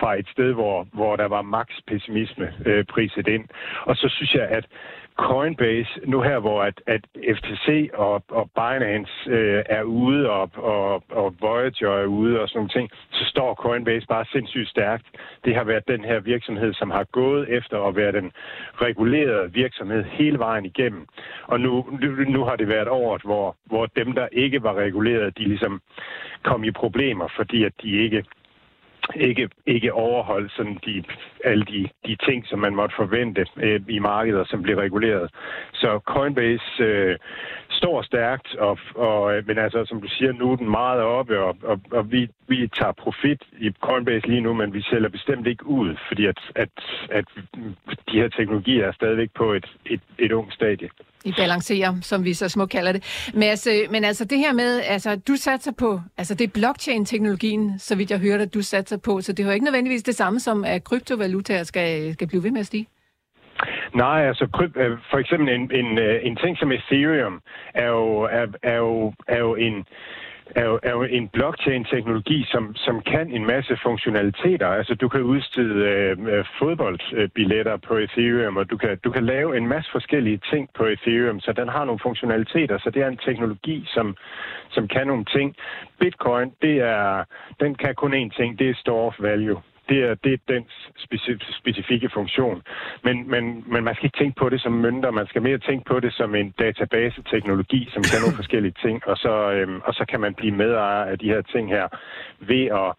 [0.00, 3.44] fra et sted, hvor, hvor der var max pessimisme øh, priset ind.
[3.82, 4.66] Og så synes jeg, at
[5.16, 7.00] Coinbase, nu her hvor at, at
[7.36, 12.58] FTC og, og Binance øh, er ude, og, og, og Voyager er ude og sådan
[12.58, 15.06] nogle ting, så står Coinbase bare sindssygt stærkt.
[15.44, 18.32] Det har været den her virksomhed, som har gået efter at være den
[18.74, 21.06] regulerede virksomhed hele vejen igennem.
[21.46, 25.38] Og nu, nu, nu har det været året, hvor, hvor dem, der ikke var reguleret,
[25.38, 25.80] de ligesom
[26.42, 28.24] kom i problemer, fordi at de ikke
[29.14, 31.04] ikke, ikke overholdt sådan de,
[31.44, 35.30] alle de, de ting, som man måtte forvente øh, i markeder, som bliver reguleret.
[35.72, 37.16] Så Coinbase øh,
[37.70, 41.38] står stærkt, og, og, øh, men altså, som du siger, nu er den meget oppe,
[41.38, 45.46] og, og, og vi, vi tager profit i Coinbase lige nu, men vi sælger bestemt
[45.46, 46.68] ikke ud, fordi at, at,
[47.10, 47.24] at
[48.12, 50.88] de her teknologier er stadigvæk på et, et, et ung stadie.
[51.26, 53.30] I balancerer, som vi så små kalder det.
[53.34, 56.52] Men altså, øh, men altså det her med, altså du satser på, altså det er
[56.54, 60.02] blockchain-teknologien, så vidt jeg hørte, at du satser på, så det er jo ikke nødvendigvis
[60.02, 62.86] det samme som, at kryptovalutaer skal, skal blive ved med at stige.
[63.94, 64.44] Nej, altså
[64.76, 67.40] øh, for eksempel en, en, øh, en ting som Ethereum
[67.74, 69.84] er jo, er, er jo, er jo en
[70.54, 74.66] er jo, er jo en blockchain-teknologi, som, som kan en masse funktionaliteter.
[74.68, 79.66] Altså, du kan udstede øh, fodboldbilletter på Ethereum, og du kan, du kan lave en
[79.68, 82.78] masse forskellige ting på Ethereum, så den har nogle funktionaliteter.
[82.78, 84.16] Så det er en teknologi, som,
[84.70, 85.56] som kan nogle ting.
[86.00, 87.24] Bitcoin, det er,
[87.60, 90.64] den kan kun én ting, det er store of value det er, det er den
[91.48, 92.62] specifikke funktion.
[93.04, 95.84] Men, men, men man skal ikke tænke på det som mønter, man skal mere tænke
[95.84, 100.04] på det som en database-teknologi, som kan nogle forskellige ting, og så, øhm, og så
[100.08, 101.88] kan man blive medejer af de her ting her
[102.40, 102.92] ved at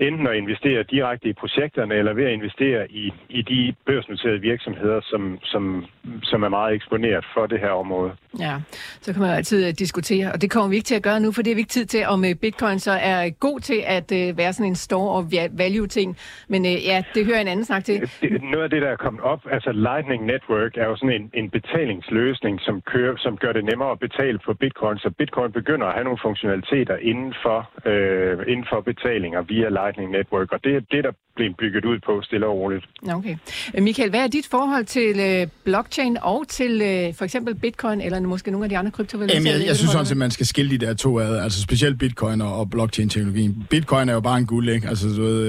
[0.00, 5.00] enten at investere direkte i projekterne, eller ved at investere i, i de børsnoterede virksomheder,
[5.00, 5.86] som, som,
[6.22, 8.12] som er meget eksponeret for det her område.
[8.38, 8.54] Ja,
[9.00, 11.32] så kan man altid øh, diskutere, og det kommer vi ikke til at gøre nu,
[11.32, 14.12] for det er vi ikke tid til, om øh, bitcoin så er god til at
[14.12, 16.16] øh, være sådan en store og value-ting.
[16.48, 18.00] Men ja, det hører en anden snak til.
[18.00, 21.30] Det, noget af det, der er kommet op, altså Lightning Network er jo sådan en,
[21.34, 25.86] en betalingsløsning, som, kører, som gør det nemmere at betale for bitcoin, så bitcoin begynder
[25.86, 27.58] at have nogle funktionaliteter inden for,
[27.90, 31.98] øh, inden for betalinger via Lightning Network, og det er det, der blevet bygget ud
[31.98, 32.84] på stille og roligt.
[33.12, 33.36] Okay.
[33.78, 36.72] Michael, hvad er dit forhold til blockchain og til
[37.18, 39.40] for eksempel bitcoin, eller måske nogle af de andre kryptovalutaer?
[39.40, 41.98] Jamen, jeg, jeg synes sådan, at man skal skille de der to ad, altså specielt
[41.98, 43.66] bitcoin og, og blockchain-teknologien.
[43.70, 44.88] Bitcoin er jo bare en guld, ikke?
[44.88, 45.46] Altså, du ved,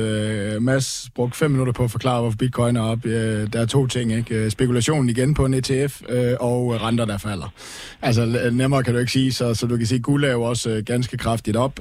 [0.56, 3.06] øh, Mads brugte fem minutter på at forklare, hvorfor bitcoin er op.
[3.06, 4.36] Øh, der er to ting, ikke?
[4.36, 6.02] Øh, spekulationen igen på en ETF,
[6.40, 7.54] og renter, der falder.
[8.02, 10.84] Altså, nemmere kan du ikke sige, så, så du kan sige, guld er jo også
[10.86, 11.80] ganske kraftigt op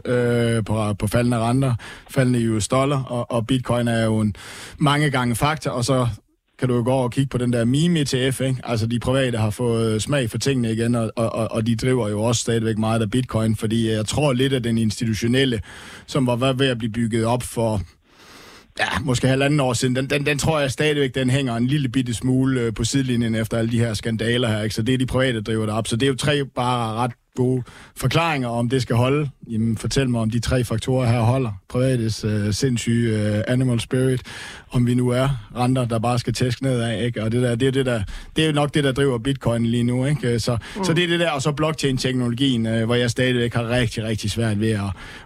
[0.67, 1.75] på, på faldende renter,
[2.11, 4.35] faldende US dollar, og, og bitcoin er jo en
[4.79, 6.09] mange gange faktor, og så
[6.59, 8.61] kan du jo gå over og kigge på den der meme ETF, ikke?
[8.65, 12.23] Altså, de private har fået smag for tingene igen, og, og, og de driver jo
[12.23, 15.61] også stadigvæk meget af bitcoin, fordi jeg tror lidt, at den institutionelle,
[16.07, 17.83] som var ved at blive bygget op for
[18.79, 21.89] ja, måske halvanden år siden, den, den, den tror jeg stadigvæk, den hænger en lille
[21.89, 24.75] bitte smule øh, på sidelinjen efter alle de her skandaler her, ikke?
[24.75, 25.87] Så det er de private, der driver det op.
[25.87, 27.63] Så det er jo tre bare ret gode
[27.97, 29.31] forklaringer, om det skal holde.
[29.51, 31.51] Jamen, fortæl mig, om de tre faktorer her holder.
[31.69, 34.23] Privates uh, sindssyge uh, animal spirit,
[34.71, 37.23] om vi nu er renter, der bare skal tæske nedad, ikke?
[37.23, 38.03] Og det, der, det, er det, der,
[38.37, 40.41] det er nok det, der driver bitcoin lige nu, ikke?
[40.41, 40.85] Så, mm.
[40.85, 44.31] så det er det der, og så blockchain-teknologien, uh, hvor jeg stadigvæk har rigtig, rigtig
[44.31, 44.81] svært ved at,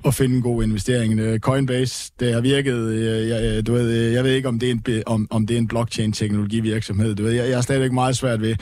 [0.06, 1.20] at finde en god investering.
[1.20, 4.72] Uh, Coinbase, det har virket, uh, jeg, du ved, jeg ved ikke, om det er
[4.72, 8.40] en, om, om det er en blockchain-teknologivirksomhed, du ved, jeg, jeg er stadigvæk meget svært
[8.40, 8.56] ved.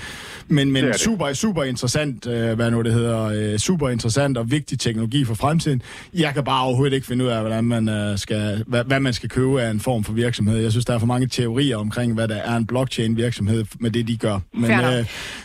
[0.48, 1.00] Men, men det det.
[1.00, 5.34] super, super interessant, uh, hvad nu det hedder, uh, super interessant og vigtig teknologi for
[5.50, 5.82] fremtiden.
[6.14, 9.12] Jeg kan bare overhovedet ikke finde ud af, hvordan man, uh, skal, hvad, hvad man
[9.12, 10.58] skal købe af en form for virksomhed.
[10.58, 14.08] Jeg synes, der er for mange teorier omkring, hvad der er en blockchain-virksomhed med det,
[14.08, 14.38] de gør.
[14.52, 14.86] Men uh,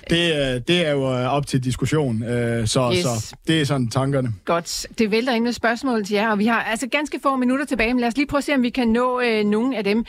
[0.09, 3.03] det, uh, det er jo uh, op til diskussion, uh, så, yes.
[3.03, 4.33] så det er sådan tankerne.
[4.45, 4.87] Godt.
[4.97, 7.93] Det vælter ind med spørgsmål til jer, og vi har altså ganske få minutter tilbage,
[7.93, 10.05] men lad os lige prøve at se, om vi kan nå uh, nogle af dem.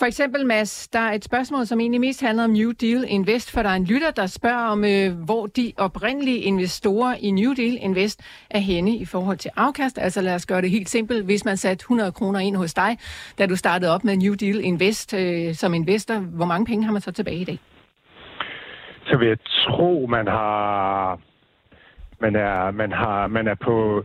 [0.00, 3.52] For eksempel, Mads, der er et spørgsmål, som egentlig mest handler om New Deal Invest,
[3.54, 7.52] for der er en lytter, der spørger om, øh, hvor de oprindelige investorer i New
[7.52, 9.98] Deal Invest er henne i forhold til afkast.
[9.98, 11.24] Altså lad os gøre det helt simpelt.
[11.24, 12.98] Hvis man satte 100 kroner ind hos dig,
[13.38, 16.92] da du startede op med New Deal Invest øh, som investor, hvor mange penge har
[16.92, 17.58] man så tilbage i dag?
[19.06, 21.18] Så vil jeg tro, man har
[22.20, 24.04] man er, man har, man er på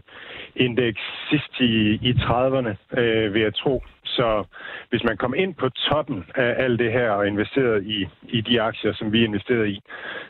[0.55, 3.83] indeks sidst i, i 30'erne, øh, vil jeg tro.
[4.17, 4.27] Så
[4.89, 8.07] hvis man kom ind på toppen af alt det her og investeret i,
[8.37, 9.81] i de aktier, som vi investerede i,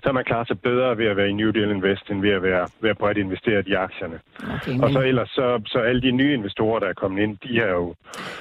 [0.03, 2.33] så er man klaret sig bedre ved at være i New Deal Invest, end ved
[2.39, 4.19] at være, være bredt investeret i aktierne.
[4.55, 4.83] Okay, men...
[4.83, 7.71] Og så ellers, så, så alle de nye investorer, der er kommet ind, de er
[7.71, 7.95] jo, Jamen,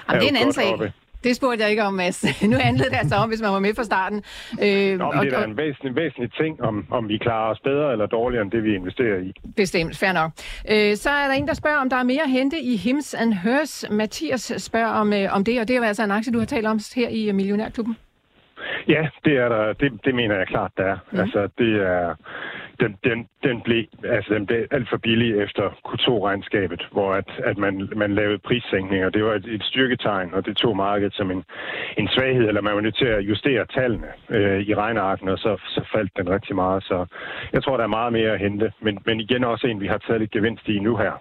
[0.08, 0.72] er det er en anden sag.
[0.72, 0.92] Oppe.
[1.24, 2.24] Det spurgte jeg ikke om, Mads.
[2.52, 4.18] Nu handlede det altså om, hvis man var med fra starten.
[4.64, 7.60] Øh, Nå, og, det er og, en væsentlig, væsentlig ting, om, om vi klarer os
[7.60, 9.32] bedre eller dårligere end det, vi investerer i.
[9.56, 10.30] Bestemt, fair nok.
[10.70, 13.14] Øh, så er der en, der spørger, om der er mere at hente i Hims
[13.14, 13.84] and Hers.
[13.90, 16.66] Mathias spørger om, øh, om det, og det er altså en aktie, du har talt
[16.66, 17.96] om her i Millionærklubben.
[18.88, 19.72] Ja, det er der.
[19.72, 20.98] Det, det mener jeg klart, der er.
[21.12, 21.20] Mm.
[21.20, 22.14] Altså, det er
[22.80, 27.58] den, den, den, blev, altså, den blev alt for billig efter Q2-regnskabet, hvor at, at
[27.58, 29.10] man, man lavede prissænkninger.
[29.10, 31.44] Det var et, et styrketegn, og det tog markedet som en,
[31.98, 35.56] en svaghed, eller man var nødt til at justere tallene øh, i regnearken, og så,
[35.68, 36.82] så faldt den rigtig meget.
[36.82, 37.06] Så
[37.52, 39.98] jeg tror, der er meget mere at hente, men, men igen også en, vi har
[39.98, 41.12] taget lidt gevinst i nu her.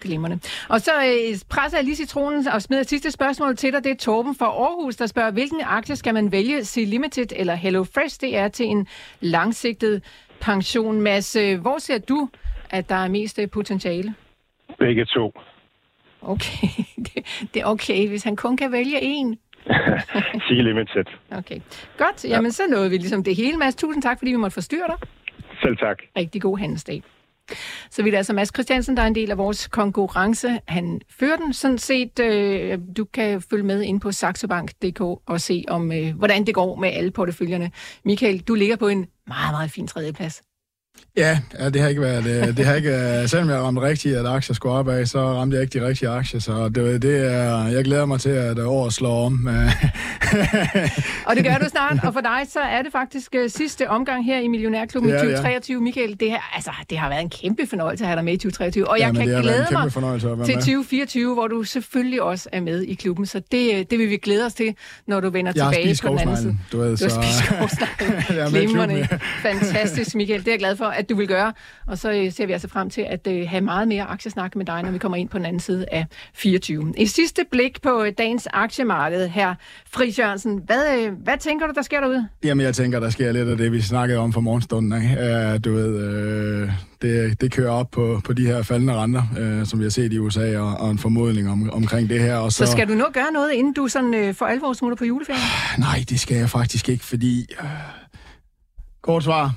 [0.00, 0.40] Glimmerne.
[0.68, 3.84] Og så øh, presser jeg lige citronen og smider sidste spørgsmål til dig.
[3.84, 7.54] Det er Torben fra Aarhus, der spørger, hvilken aktie skal man vælge, C Limited eller
[7.54, 8.20] Hello Fresh?
[8.20, 8.86] Det er til en
[9.20, 10.02] langsigtet
[10.40, 11.00] pension.
[11.00, 12.28] Mads, øh, hvor ser du,
[12.70, 14.14] at der er mest øh, potentiale?
[14.78, 15.32] Begge to.
[16.22, 16.68] Okay,
[17.06, 19.38] det, det er okay, hvis han kun kan vælge en.
[20.48, 21.04] Sige limited.
[21.30, 21.60] Okay,
[21.98, 22.24] godt.
[22.24, 22.50] Jamen, ja.
[22.50, 23.74] så nåede vi ligesom det hele, Mads.
[23.74, 25.08] Tusind tak, fordi vi måtte forstyrre dig.
[25.62, 25.98] Selv tak.
[26.16, 27.02] Rigtig god handelsdag.
[27.90, 30.60] Så vi er altså Mads Christiansen, der er en del af vores konkurrence.
[30.68, 32.18] Han fører den sådan set.
[32.18, 36.76] Øh, du kan følge med ind på saxobank.dk og se, om øh, hvordan det går
[36.76, 37.70] med alle porteføljerne.
[38.04, 40.42] Michael, du ligger på en meget, meget fin tredjeplads.
[41.16, 43.82] Ja, ja, det har ikke været, det, øh, det har ikke, øh, selvom jeg ramte
[43.82, 47.02] rigtigt, at aktier skulle op af, så ramte jeg ikke de rigtige aktier, så det,
[47.02, 49.48] det er, jeg glæder mig til, at året slår om.
[51.26, 54.38] og det gør du snart, og for dig, så er det faktisk sidste omgang her
[54.38, 55.74] i Millionærklubben ja, i 2023.
[55.74, 55.80] Ja.
[55.80, 58.36] Michael, det, her, altså, det har været en kæmpe fornøjelse at have dig med i
[58.36, 59.92] 2023, og jeg kan glæde mig
[60.46, 64.16] til 2024, hvor du selvfølgelig også er med i klubben, så det, det vil vi
[64.16, 64.74] glæde os til,
[65.06, 66.58] når du vender jeg tilbage på den anden side.
[66.72, 67.52] Du, ved, du har spist
[69.42, 70.40] Fantastisk, Michael.
[70.40, 71.52] Det er jeg glad for, at at du vil gøre.
[71.86, 74.66] Og så øh, ser vi altså frem til at øh, have meget mere aktiesnak med
[74.66, 76.92] dig, når vi kommer ind på den anden side af 24.
[76.96, 79.54] Et sidste blik på øh, dagens aktiemarked her.
[79.90, 82.28] Fris Jørgensen, hvad, hvad tænker du, der sker derude?
[82.44, 85.02] Jamen, jeg tænker, der sker lidt af det, vi snakkede om for morgenstunden.
[85.02, 85.58] Ikke?
[85.58, 86.70] du ved, øh,
[87.02, 90.12] det, det kører op på, på de her faldende renter, øh, som vi har set
[90.12, 92.36] i USA, og, og en formodning om, omkring det her.
[92.36, 94.96] Og så, så skal du nu gøre noget, inden du sådan, øh, for alvor smutter
[94.96, 95.42] på juleferien?
[95.78, 97.46] Nej, det skal jeg faktisk ikke, fordi...
[97.60, 97.66] Øh,
[99.02, 99.54] kort svar,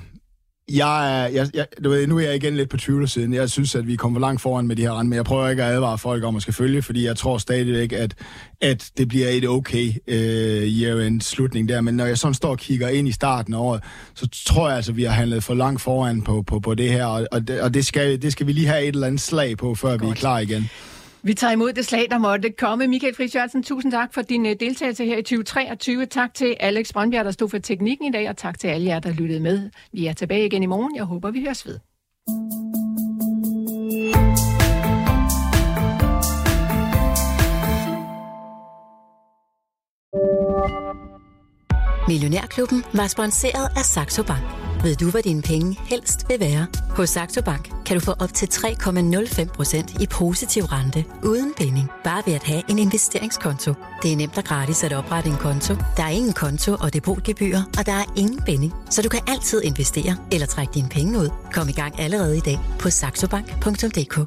[0.76, 3.34] jeg, er, jeg, jeg, du ved, nu er jeg igen lidt på tvivlersiden.
[3.34, 5.48] Jeg synes, at vi kommer for langt foran med de her rand, men jeg prøver
[5.48, 8.14] ikke at advare folk om at skal følge, fordi jeg tror stadigvæk, at,
[8.60, 11.80] at det bliver et okay øh, year-end slutning der.
[11.80, 13.82] Men når jeg sådan står og kigger ind i starten af året,
[14.14, 16.90] så tror jeg altså, at vi har handlet for langt foran på, på, på det
[16.90, 19.20] her, og, og, det, og det, skal, det skal vi lige have et eller andet
[19.20, 20.02] slag på, før Godt.
[20.02, 20.70] vi er klar igen.
[21.22, 22.86] Vi tager imod det slag, der måtte komme.
[22.86, 26.06] Michael Friis Jørgensen, tusind tak for din øh, deltagelse her i 2023.
[26.06, 28.98] Tak til Alex Brøndbjerg, der stod for teknikken i dag, og tak til alle jer,
[28.98, 29.70] der lyttede med.
[29.92, 30.96] Vi er tilbage igen i morgen.
[30.96, 31.78] Jeg håber, vi høres ved.
[42.08, 44.69] Millionærklubben var sponsoreret af Saxo Bank.
[44.82, 46.66] Ved du, hvad dine penge helst vil være?
[46.90, 51.88] Hos Saxo Bank kan du få op til 3,05% i positiv rente uden binding.
[52.04, 53.74] Bare ved at have en investeringskonto.
[54.02, 55.74] Det er nemt og gratis at oprette en konto.
[55.96, 58.72] Der er ingen konto og depotgebyr, og der er ingen binding.
[58.90, 61.28] Så du kan altid investere eller trække dine penge ud.
[61.52, 64.18] Kom i gang allerede i dag på saxobank.dk.